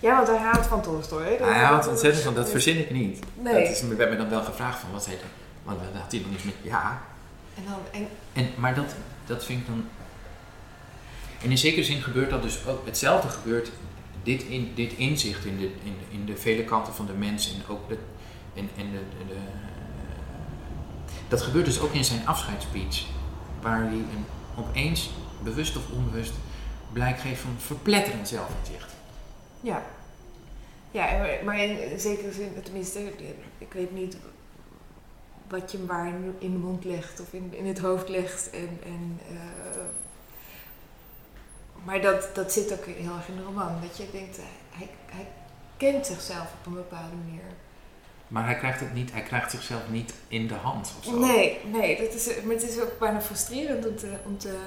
[0.00, 1.22] Ja, want hij houdt van Tolstoy.
[1.24, 1.44] hè?
[1.44, 3.24] Hij houdt ontzettend van, dat verzin ik niet.
[3.34, 3.52] Nee.
[3.62, 5.24] Dat is, er werd me dan wel gevraagd van, wat zei hij?
[5.62, 7.02] Want dan had hij nog niet met, ja,
[7.56, 8.94] En dan, en, en, maar dat,
[9.26, 9.84] dat vind ik dan.
[11.42, 12.86] En in zekere zin gebeurt dat dus ook.
[12.86, 13.70] Hetzelfde gebeurt.
[14.26, 17.74] Dit, in, dit inzicht in de, in, in de vele kanten van de mens en
[17.74, 17.98] ook de.
[18.54, 19.36] En, en de, de,
[21.28, 23.04] dat gebeurt dus ook in zijn afscheidsspeech.
[23.62, 24.24] Waar hij een,
[24.56, 25.10] opeens,
[25.42, 26.32] bewust of onbewust,
[26.92, 28.94] blijk geeft van verpletterend zelfinzicht.
[29.60, 29.82] ja.
[30.90, 33.12] Ja, maar- in zekere zin, tenminste,
[33.58, 34.16] ik weet niet
[35.48, 38.50] wat je hem waar in in de mond legt of in, in het hoofd legt.
[38.50, 39.36] En, en, eh,
[41.86, 43.80] maar dat, dat zit ook heel erg in de roman.
[43.82, 44.36] Dat je denkt,
[44.70, 45.26] hij, hij
[45.76, 47.42] kent zichzelf op een bepaalde manier.
[48.28, 51.18] Maar hij krijgt het niet, hij krijgt zichzelf niet in de hand of zo.
[51.18, 54.58] Nee, nee, dat is, maar het is ook bijna frustrerend om te, om te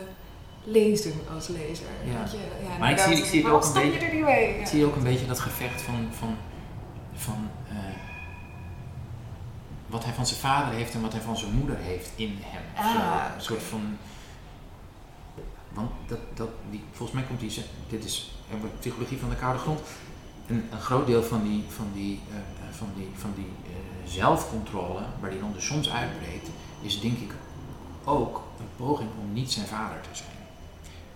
[0.64, 1.86] lezen als lezer.
[2.06, 2.14] Ja.
[2.14, 4.54] Want je, ja, Maar ik zie- ik zie ook een je beetje- niet mee?
[4.54, 4.60] Ja.
[4.60, 6.36] Ik zie ook een beetje dat gevecht van, van,
[7.14, 7.76] van eh,
[9.88, 12.62] wat hij van zijn vader heeft en wat hij van zijn moeder heeft in hem.
[12.76, 13.36] Ah, zo.
[13.36, 13.98] Een soort van.
[15.74, 17.64] Want dat, dat, die, volgens mij komt die.
[17.90, 18.32] Dit is
[18.80, 19.80] psychologie van de koude grond.
[20.48, 22.44] Een, een groot deel van die, van die, eh, eh,
[22.76, 26.48] van die, van die eh, zelfcontrole, waar die dan dus soms uitbreekt,
[26.82, 27.34] is denk ik
[28.04, 30.30] ook een poging om niet zijn vader te zijn.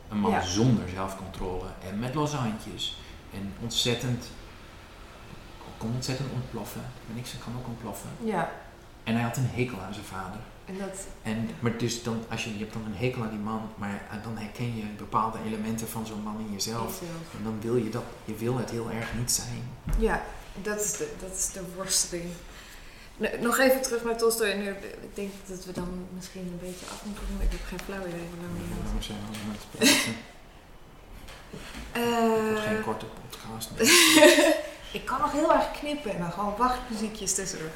[0.09, 0.41] Een man Ja.
[0.41, 2.97] zonder zelfcontrole en met losse handjes.
[3.33, 4.25] En ontzettend,
[5.77, 6.81] kon ontzettend ontploffen.
[6.81, 8.09] Maar niks kan ook ontploffen.
[8.23, 8.51] Ja,
[9.03, 10.39] En hij had een hekel aan zijn vader.
[10.65, 13.39] En dat, En, maar dus dan, als je, je hebt dan een hekel aan die
[13.39, 16.99] man, maar eh, dan herken je bepaalde elementen van zo'n man in jezelf.
[16.99, 17.33] jezelf.
[17.37, 19.63] En dan wil je dat, je wil het heel erg niet zijn.
[19.97, 20.23] Ja,
[20.61, 22.29] dat is de, dat is de worsteling.
[23.39, 24.47] Nog even terug naar Tolstoy.
[24.49, 24.69] En nu,
[25.01, 27.41] ik denk dat we dan misschien een beetje af moeten doen.
[27.41, 28.77] Ik heb geen flauw idee hoe lang was.
[28.83, 30.15] Waarom zijn we allemaal aan het praten?
[31.91, 33.69] Het wordt geen Eh, korte podcast.
[34.97, 37.69] ik kan nog heel erg knippen en dan gewoon wachtmuziekjes tussendoor.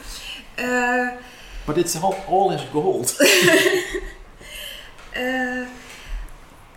[0.55, 1.07] Eh,
[1.67, 3.15] But it's all, all is gold.
[5.11, 5.67] eh,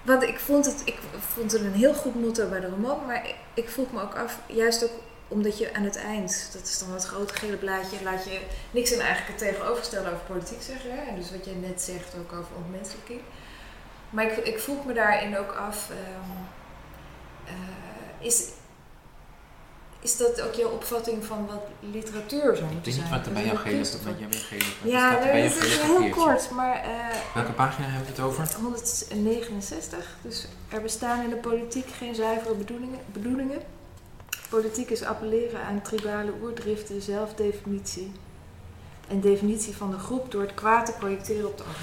[0.02, 0.98] want ik vond, het, ik
[1.34, 3.06] vond het een heel goed motto bij de roman.
[3.06, 4.90] Maar ik, vroeg me ook af, juist ook
[5.28, 8.92] omdat je aan het eind, dat is dan het grote gele blaadje, laat je niks
[8.92, 10.90] en eigenlijk het tegenovergestelde over politiek zeggen.
[10.90, 11.14] Hè?
[11.16, 13.20] Dus wat jij net zegt ook over ontmenselijking.
[14.10, 16.30] Maar ik, ik vroeg me daarin ook af, ehm,
[17.46, 18.42] eh, is,
[20.00, 23.10] is dat ook jouw opvatting van wat literatuur zou moeten weet niet zijn?
[23.10, 23.76] wat er bij Dus jou gele,
[24.90, 26.90] Ja, staat jou het is heel kort, maar eh,
[27.34, 28.54] Welke pagina hebben we het over?
[28.56, 30.16] 169.
[30.22, 32.98] Dus er bestaan in de politiek geen zuivere bedoelingen.
[33.12, 33.58] bedoelingen.
[34.48, 38.12] Politiek is appelleren aan tribale oerdriften, zelfdefinitie.
[39.08, 41.80] En definitie van de groep door het kwaad te projecteren op de ander.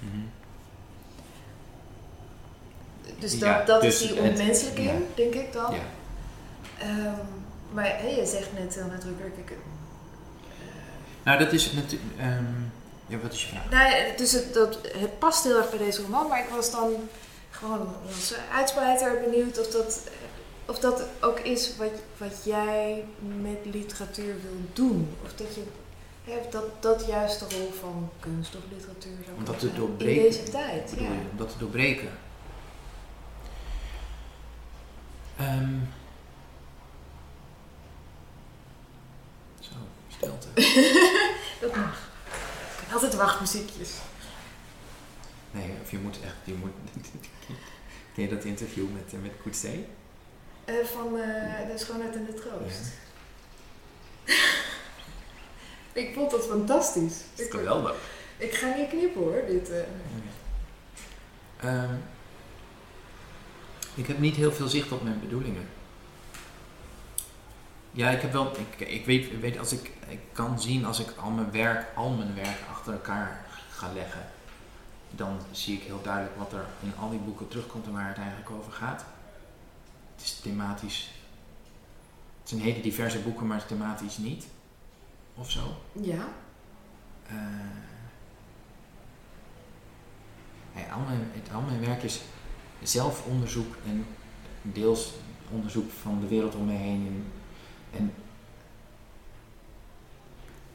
[0.00, 0.22] Mhm.
[3.18, 4.90] Dus dat, Ja, dat dus is die het- onmenselijke ja.
[4.92, 5.74] in, denk ik dan.
[5.74, 5.80] Ja.
[6.78, 7.14] Ehm,
[7.72, 9.36] maar je zegt net heel nadrukkelijk.
[9.36, 9.52] Ik,
[11.22, 12.12] Nou, dat is natuurlijk.
[12.18, 12.76] ehm
[13.08, 13.70] ja, wat is je vraag?
[13.70, 16.70] Nou ja, dus het, dat, het past heel erg bij deze roman, maar ik was
[16.70, 17.08] dan
[17.50, 20.08] gewoon als uitspreiter benieuwd of dat,
[20.66, 23.04] of dat ook is wat, wat jij
[23.40, 25.16] met literatuur wil doen.
[25.24, 25.62] Of dat je
[26.24, 30.24] hè, dat, dat juist de rol van kunst of literatuur zou Om dat te doorbreken,
[30.24, 31.02] In deze tijd, ja.
[31.02, 32.08] je, om dat te doorbreken.
[35.36, 35.74] Ehm.
[39.60, 39.74] zo,
[40.18, 40.48] stilte.
[41.60, 42.08] Dat mag.
[43.16, 43.90] wachtmuziekjes.
[45.50, 46.70] Nee, of je moet echt, je moet...
[48.14, 49.86] Ken je dat interview met, eh, met Coetzee?
[50.64, 52.80] Eh, van eh, De Schoonheid en de Troost.
[56.02, 57.14] ik vond dat fantastisch.
[57.30, 57.94] Dat is Ik, geweldig.
[58.36, 59.70] ik ga niet knippen hoor, dit.
[59.70, 59.82] eh.
[61.60, 61.94] Ehm,
[63.94, 65.68] ik heb niet heel veel zicht op mijn bedoelingen.
[67.98, 71.14] Ja, ik heb wel, ik, ik weet, weet als ik, ik kan zien als ik
[71.16, 74.26] al mijn werk, al mijn werk achter elkaar ga leggen,
[75.10, 78.16] dan zie ik heel duidelijk wat er in al die boeken terugkomt en waar het
[78.16, 79.04] eigenlijk over gaat.
[80.14, 81.10] Het is thematisch.
[82.40, 84.46] Het zijn hele diverse boeken, maar thematisch niet.
[85.34, 85.76] Of zo.
[85.92, 86.28] Ja.
[87.26, 87.36] Eh,
[90.92, 92.20] al, mijn, het, al mijn werk is
[92.82, 94.06] zelfonderzoek en
[94.62, 95.12] deels
[95.50, 97.06] onderzoek van de wereld om me heen.
[97.06, 97.37] En,
[97.98, 98.12] en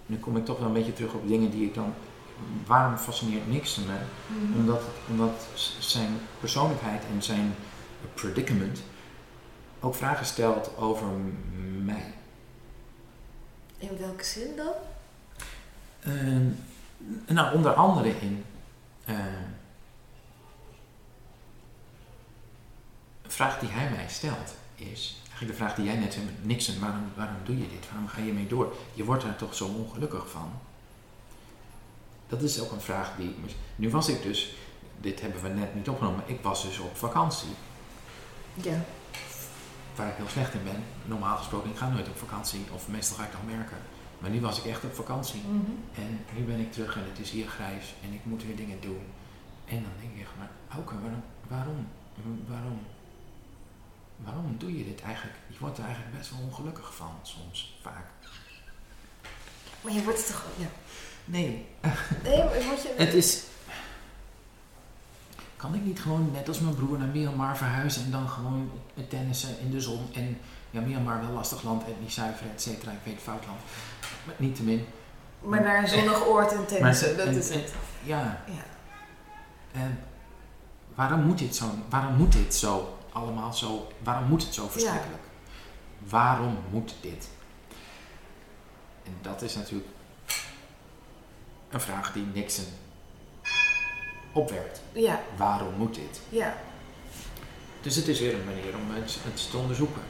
[0.06, 1.94] nu kom ik toch wel een beetje terug op dingen die ik dan.
[2.66, 3.98] Waarom fascineert Nixon me?
[4.28, 4.60] Mhm.
[4.60, 5.48] Omdat, omdat
[5.80, 7.56] zijn persoonlijkheid en zijn
[8.14, 8.82] predicament
[9.80, 11.08] ook vragen stelt over
[11.84, 12.14] mij.
[13.78, 14.74] In welke zin dan?
[16.00, 18.46] Eh, nou, onder andere in.
[19.06, 19.16] eh,
[23.22, 25.22] een vraag die hij mij stelt is.
[25.34, 27.90] Eigenlijk de vraag die jij net zei met Nixon: waarom, waarom doe je dit?
[27.90, 28.76] Waarom ga je mee door?
[28.94, 30.52] Je wordt daar toch zo ongelukkig van?
[32.28, 33.36] Dat is ook een vraag die.
[33.76, 34.56] Nu was ik dus.
[35.02, 36.20] Dit hebben we net niet opgenomen.
[36.20, 37.50] maar Ik was dus op vakantie.
[38.54, 38.86] Ja.
[39.96, 40.84] Waar ik heel slecht in ben.
[41.06, 42.66] Normaal gesproken, ik ga nooit op vakantie.
[42.74, 43.78] Of meestal ga ik dan werken.
[44.20, 45.42] Maar nu was ik echt op vakantie.
[45.42, 45.72] Mhm.
[45.96, 48.82] En nu ben ik terug en het is hier grijs en ik moet weer dingen
[48.82, 49.02] doen.
[49.66, 51.88] En dan denk ik echt, maar Auke, waarom, waarom,
[52.48, 52.80] waarom,
[54.18, 55.38] waarom doe je dit eigenlijk?
[55.48, 58.06] Je wordt er eigenlijk best wel ongelukkig van soms, vaak.
[59.82, 60.44] Maar je wordt het toch...
[60.58, 60.66] Ja.
[61.26, 61.66] Nee,
[62.24, 62.94] Nee, maar word je...
[62.98, 63.44] het is...
[65.56, 68.72] Kan ik niet gewoon net als mijn broer naar Myanmar verhuizen en dan gewoon
[69.10, 70.38] tennissen in de zon en
[70.72, 73.60] ja, Myanmar wel lastig land, etnisch zuiver, et cetera, ik weet fout land.
[74.26, 74.86] Maar niet te min.
[75.42, 77.74] Maar naar een zonnig oord en tennissen, dat en- is en- het.
[78.04, 78.64] Ja, Ja.
[79.80, 80.00] En
[80.96, 81.66] waarom moet dit zo?
[81.90, 83.92] Waarom moet dit zo allemaal zo?
[84.04, 85.24] Waarom moet het zo verschrikkelijk?
[86.00, 87.28] Waarom moet dit?
[89.06, 89.90] En dat is natuurlijk
[91.70, 92.66] een vraag die Nixon
[94.34, 94.82] opwerpt.
[94.92, 96.22] Ja, Waarom moet dit?
[96.30, 96.56] ja.
[97.82, 100.02] Dus het is weer een manier om het, het te onderzoeken.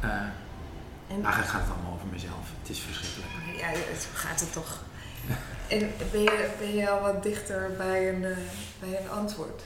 [0.00, 2.46] Eh, En, eigenlijk gaat het allemaal over mezelf.
[2.60, 3.58] Het is verschrikkelijk.
[3.60, 4.80] ja, het gaat het toch.
[5.68, 8.36] En ben je, ben je al wat dichter bij een, eh,
[8.80, 9.62] bij een antwoord?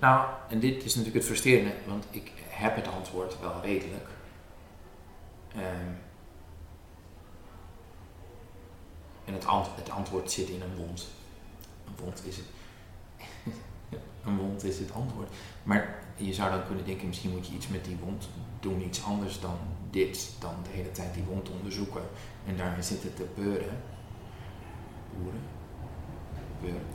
[0.00, 4.08] Nou, en dit is natuurlijk het frustrerende, want ik heb het antwoord wel redelijk.
[5.54, 5.90] Ehm,
[9.24, 11.08] en het, ant- het antwoord zit in een wond.
[11.86, 12.46] Een wond is het.
[14.24, 15.28] een wond is het antwoord.
[15.62, 18.28] Maar je zou dan kunnen denken, misschien moet je iets met die wond
[18.60, 19.58] doen, iets anders dan
[19.90, 22.02] dit, dan de hele tijd die wond onderzoeken
[22.46, 23.82] en daarin zitten te beuren.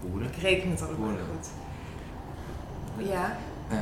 [0.01, 0.29] Boeren?
[0.29, 1.25] Ik reken het Woorden.
[1.33, 1.47] goed.
[2.97, 3.37] Ja,
[3.69, 3.77] Eh,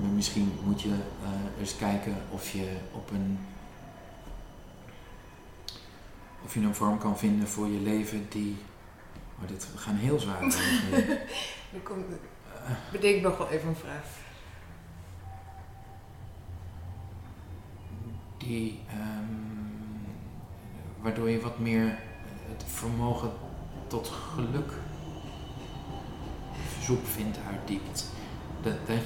[0.00, 0.88] maar misschien moet je
[1.22, 3.38] eh, eens kijken of je op een.
[6.44, 8.56] of je een vorm kan vinden voor je leven die.
[9.42, 10.40] Oh, dit we gaan heel zwaar.
[10.40, 12.04] dan komt,
[12.66, 14.04] Eh, bedenk nog wel even een vraag.
[18.38, 18.80] die.
[18.90, 19.24] ehm,
[21.00, 21.98] waardoor je wat meer
[22.48, 23.30] het vermogen
[23.86, 24.72] tot geluk
[26.80, 28.06] zoek vindt, uitdiept.
[28.86, 28.98] Dat,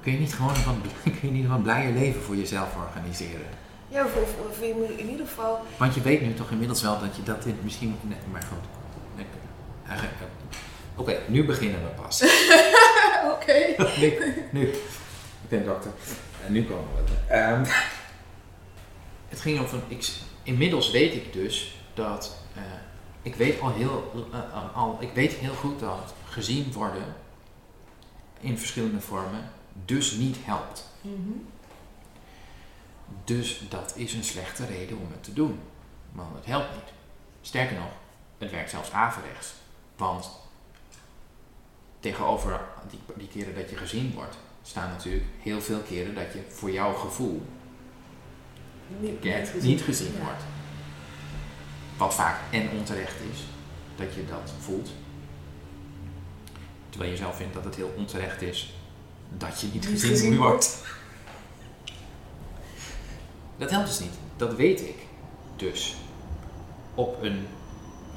[0.00, 0.74] kun je niet gewoon een wat,
[1.20, 3.46] kun je niet een wat blijer leven voor jezelf organiseren?
[3.88, 4.60] Ja, of, of, of
[4.98, 5.60] in ieder geval...
[5.76, 7.96] Want je weet nu toch inmiddels wel dat je dat dit misschien.
[8.02, 8.68] Nee, maar goed.
[9.16, 9.26] Nee,
[10.96, 12.22] Oké, nu beginnen we pas.
[13.34, 13.74] Oké.
[14.00, 14.12] nu,
[14.50, 14.66] nu.
[15.42, 15.90] Ik ben dokter.
[16.46, 17.32] En nu komen we.
[17.34, 17.64] Ehm,
[19.28, 19.78] het ging over.
[19.88, 20.10] Ik,
[20.42, 22.36] inmiddels weet ik dus dat.
[22.54, 22.62] eh,
[23.22, 27.04] ik weet al heel, eh, al, ik weet heel goed dat gezien worden
[28.42, 29.50] in verschillende vormen
[29.84, 30.90] dus niet helpt.
[31.00, 31.32] Mhm.
[33.24, 35.60] Dus dat is een slechte reden om het te doen.
[36.12, 36.92] Want het helpt niet.
[37.40, 37.90] Sterker nog,
[38.38, 39.52] het werkt zelfs averechts.
[39.96, 40.30] Want
[42.00, 46.42] tegenover die, die keren dat je gezien wordt, staan natuurlijk heel veel keren dat je
[46.48, 47.42] voor jouw gevoel
[49.00, 50.24] Niet, niet, niet gezien Ja.
[50.24, 50.42] wordt.
[51.96, 53.38] Wat vaak en onterecht is,
[53.96, 54.90] dat je dat voelt.
[56.92, 58.74] Terwijl je zelf vindt dat het heel onterecht is
[59.28, 60.84] dat je niet, Niet gezien, gezien wordt.
[63.56, 64.14] Dat helpt dus niet.
[64.36, 65.06] Dat weet ik
[65.56, 65.96] dus.
[66.94, 67.46] op een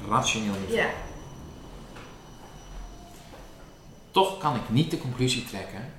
[0.08, 0.76] rationeel niveau.
[0.76, 0.90] Ja.
[4.10, 5.92] Toch kan ik niet de conclusie trekken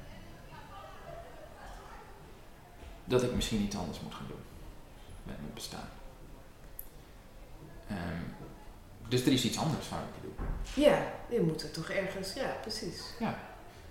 [3.06, 4.44] dat ik misschien iets anders moet gaan doen
[5.24, 5.90] met mijn bestaan.
[7.88, 8.37] Ehm,
[9.10, 10.46] dus er is iets anders waar ik te doen.
[10.84, 10.98] Ja,
[11.30, 13.02] je moet er toch ergens, ja, precies.
[13.20, 13.26] Hé,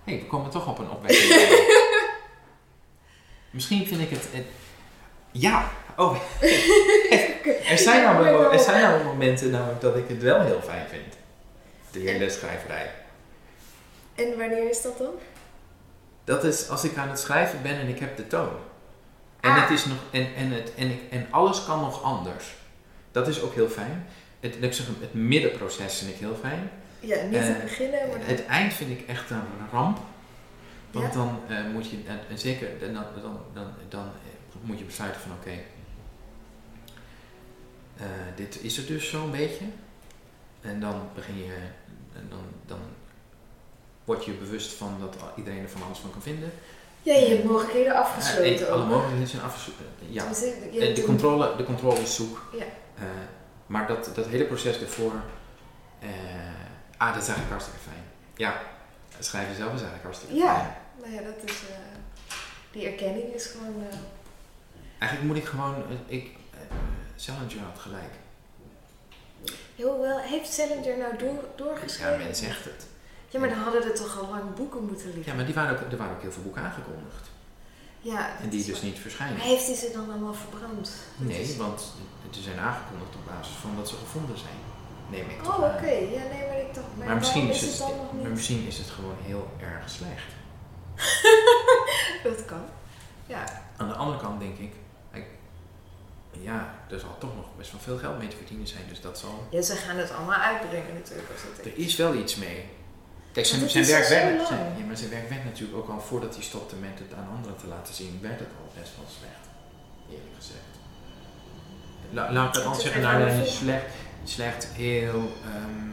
[0.03, 1.75] hey, we komen toch op een opwekkende
[3.51, 4.27] Misschien vind ik het...
[4.31, 4.45] het-
[5.31, 6.17] ja, oh.
[7.69, 11.13] er, zijn wel- er zijn nou momenten namelijk dat ik het wel heel fijn vind.
[11.91, 12.91] De hele schrijverij.
[14.15, 15.13] En wanneer is dat dan?
[16.23, 18.49] Dat is als ik aan het schrijven ben en ik heb de toon.
[19.39, 19.61] En, Ah.
[19.61, 22.55] het is nog, en, en, het, en, ik, en alles kan nog anders.
[23.11, 24.07] Dat is ook heel fijn.
[24.39, 26.69] Het, ik zeg, het middenproces vind ik heel fijn.
[26.99, 29.97] Ja, niet Eh, het beginnen, maar Het eind vind ik echt een ramp.
[30.91, 31.19] Want Ja.
[31.19, 34.83] dan eh, moet je, en, en zeker, dan, dan, dan, dan, dan eh, moet je
[34.85, 35.49] besluiten van oké,
[37.97, 39.65] eh, dit is het dus zo'n beetje.
[40.61, 41.53] En dan begin je,
[42.15, 42.79] en dan, dan
[44.03, 46.51] word je bewust van dat iedereen er van alles van kan vinden.
[47.01, 48.67] ja, je hebt mogelijkheden Eh, afgesloten.
[48.67, 49.85] en alle mogelijkheden zijn afgesloten.
[50.09, 50.23] Ja,
[50.79, 52.49] hebt de controle, de controle is zoek.
[52.57, 52.63] Ja.
[52.97, 53.03] Eh,
[53.67, 55.13] maar dat, dat hele proces ervoor,
[55.99, 56.09] eh,
[56.97, 58.03] ah, dat is eigenlijk hartstikke fijn.
[58.35, 58.61] Ja,
[59.19, 60.47] schrijven zelf is eigenlijk hartstikke fijn.
[60.47, 61.75] Ja, nou ja, dat is, eh,
[62.71, 63.97] die erkenning is gewoon, eh,
[64.99, 66.29] Eigenlijk moet ik gewoon, ik,
[67.15, 68.13] Salinger had gelijk.
[69.75, 72.19] heel wel, heeft Salinger nou door, doorgeschreven?
[72.19, 72.85] Ja, men zegt het.
[73.29, 75.25] Ja, maar dan hadden er toch al lang boeken moeten liggen.
[75.25, 77.26] Ja, maar die waren ook, er waren ook heel veel boeken aangekondigd.
[78.11, 78.83] Ja, En dat die dus waar.
[78.89, 79.37] niet verschijnen.
[79.37, 80.91] Maar heeft hij ze dan allemaal verbrand?
[81.17, 81.93] Dat Nee, is- want
[82.29, 84.59] ze zijn aangekondigd op basis van dat ze gevonden zijn.
[85.09, 85.91] Neem ik toch Oh, oké.
[86.17, 87.87] Ja, nee, maar ik dacht, maar, Maar misschien is, is het,
[88.21, 90.29] maar misschien is het gewoon heel erg slecht.
[92.27, 92.61] Dat kan.
[93.25, 93.43] Ja.
[93.77, 94.71] Aan de andere kant denk ik,
[96.41, 98.83] ja, er zal toch nog best wel veel geld mee te verdienen zijn.
[98.89, 99.47] Dus dat zal.
[99.49, 101.29] ja, ze gaan het allemaal uitbrengen natuurlijk.
[101.31, 102.65] Als het Er is wel iets mee.
[103.37, 106.35] Kijk, zijn, zijn, werk werd, zijn, ja, maar zijn werk werd natuurlijk ook al voordat
[106.35, 109.45] hij stopte met het aan anderen te laten zien, werd het al best wel slecht.
[110.09, 110.59] Eerlijk gezegd.
[112.11, 113.85] La, laat ik is zeggen, echt nou, nee, slecht,
[114.23, 115.89] slecht, heel ehm,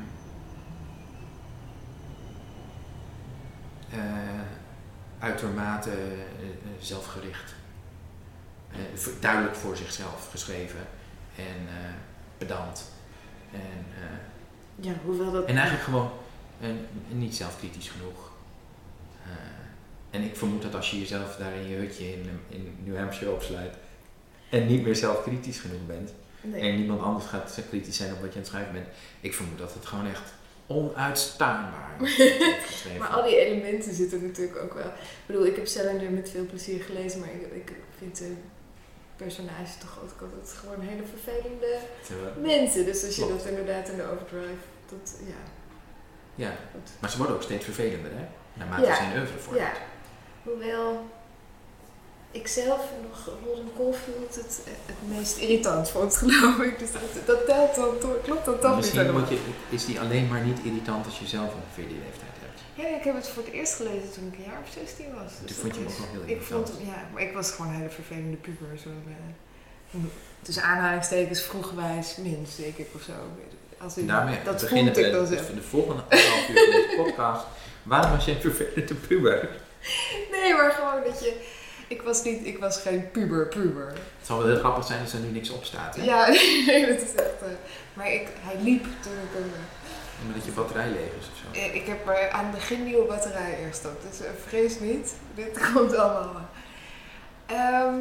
[3.90, 4.40] eh,
[5.18, 6.46] uitermate eh,
[6.80, 7.54] zelfgericht.
[8.94, 10.86] Voor- duidelijk voor zichzelf geschreven
[11.36, 11.68] en
[12.38, 12.90] pedant.
[13.52, 13.86] En,
[14.74, 15.44] Ja, hoewel dat...
[15.44, 16.10] en eigenlijk gewoon
[16.64, 18.30] eh, niet zelfkritisch genoeg.
[19.24, 19.30] Eh,
[20.10, 23.32] en ik vermoed dat als je jezelf daar in je hutje in, in New Hampshire
[23.32, 23.74] opsluit
[24.50, 26.10] en niet meer zelfkritisch genoeg bent
[26.44, 26.60] Nee.
[26.60, 28.86] en niemand anders gaat kritisch zijn op wat je aan het schrijven bent,
[29.20, 30.32] ik vermoed dat het gewoon echt
[30.66, 32.16] onuitstaanbaar is.
[32.66, 32.98] geschreven.
[32.98, 34.86] Maar al die elementen zitten natuurlijk ook wel.
[34.86, 38.32] Ik bedoel, ik heb Salinger met veel plezier gelezen, maar ik, ik vind de
[39.16, 41.78] personages toch ook altijd gewoon hele vervelende
[42.40, 42.84] mensen.
[42.84, 45.42] Dus als je dat inderdaad in de overdrive, dat ja.
[46.34, 46.90] Ja, Goed.
[47.00, 48.24] maar ze worden ook steeds vervelender, hè?
[48.52, 48.94] Naarmate Ja.
[48.96, 49.80] zijn oeuvre Ja, vordert.
[50.42, 51.06] hoewel
[52.30, 56.78] ik zelf nog Holden Caulfield het, het meest irritant vond, geloof ik.
[56.78, 59.20] Dus dat, dat telt dan toch, klopt dat toch niet Misschien helemaal.
[59.20, 62.60] moet je, is die alleen maar niet irritant als je zelf ongeveer die leeftijd hebt.
[62.74, 65.32] Ja, ik heb het voor het eerst gelezen toen ik een jaar of 16 was.
[65.36, 66.78] Toen Dus vond dat je hem ook wel heel Ik vond irritant.
[66.78, 68.78] hem, ja, maar ik was gewoon een hele vervelende puber.
[68.78, 69.04] Zo'n,
[69.90, 70.00] eh,
[70.42, 73.12] tussen aanhalingstekens vroegwijs mens, denk ik, of zo.
[73.84, 77.46] Als daarmee dat beginnen we dan de, volgende anderhalf uur van deze podcast.
[77.82, 79.48] Waarom was jij een vervelende puber?
[80.30, 81.40] Nee, maar gewoon dat je...
[81.88, 83.86] Ik was, niet, ik was geen puber, puber.
[83.86, 85.96] Het zal wel heel grappig zijn als er nu niks op staat.
[85.96, 86.02] Hè?
[86.04, 86.26] Ja,
[86.66, 87.42] nee, dat is echt...
[87.42, 87.48] eh,
[87.92, 89.50] maar ik, hij liep toen ik hem...
[90.26, 91.58] Omdat je batterij leeg is of zo.
[91.60, 95.14] eh, Ik heb er aan het begin nieuwe batterij eerst op, dus eh, vrees niet.
[95.34, 96.48] Dit komt allemaal.
[97.46, 97.94] Ehm,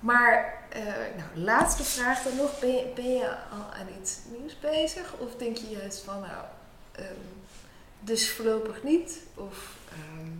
[0.00, 0.82] maar, eh,
[1.16, 2.58] nou, laatste vraag dan nog.
[2.60, 5.14] Ben je, ben je al aan iets nieuws bezig?
[5.18, 6.44] Of denk je juist van, nou,
[6.92, 7.14] ehm,
[8.00, 9.18] dus voorlopig niet?
[9.34, 10.30] Of, ehm,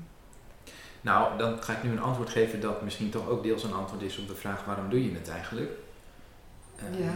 [1.01, 4.03] Nou, dan ga ik nu een antwoord geven dat misschien toch ook deels een antwoord
[4.03, 5.71] is op de vraag waarom doe je het eigenlijk?
[6.77, 7.15] Eh, Ja.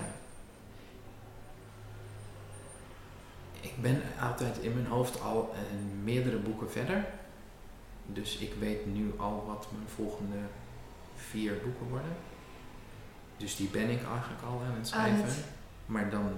[3.61, 5.61] Ik ben altijd in mijn hoofd al eh,
[6.03, 7.05] meerdere boeken verder.
[8.07, 10.37] Dus ik weet nu al wat mijn volgende
[11.17, 12.17] vier boeken worden.
[13.41, 14.85] Dus die ben ik eigenlijk al aan het Aan
[15.17, 15.45] schrijven.
[15.87, 16.33] Maar dan,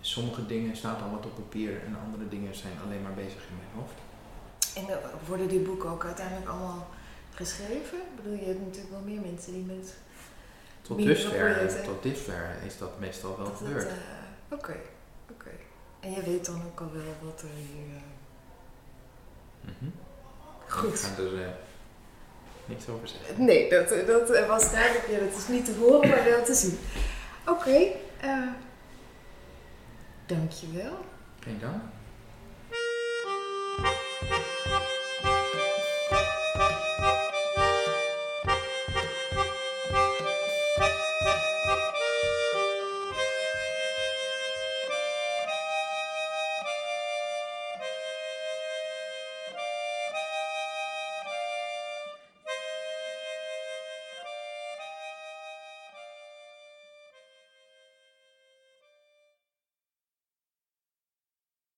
[0.00, 3.56] sommige dingen staan al wat op papier en andere dingen zijn alleen maar bezig in
[3.56, 3.98] mijn hoofd.
[4.76, 6.86] en eh, worden die boeken ook uiteindelijk allemaal
[7.34, 7.98] geschreven?
[7.98, 9.94] Ik bedoel, je hebt natuurlijk wel meer mensen die met...
[10.82, 13.86] Tot dusver, tot dusver is dat meestal wel dat gebeurd.
[13.88, 13.92] eh,
[14.48, 14.76] Oké,
[15.30, 15.50] oké.
[16.00, 17.96] En je weet dan ook al wel wat er hier...
[17.96, 18.02] eh,
[19.80, 19.90] Mhm.
[20.68, 20.92] Goed.
[20.92, 21.48] Ik ga er eh,
[22.64, 23.44] niks over zeggen.
[23.44, 25.08] Nee, dat, dat was eigenlijk.
[25.10, 26.78] Ja, dat is niet te horen, maar wel te zien.
[27.46, 27.96] Oké, okay,
[30.26, 30.98] dankjewel.
[31.40, 31.82] Geen dank.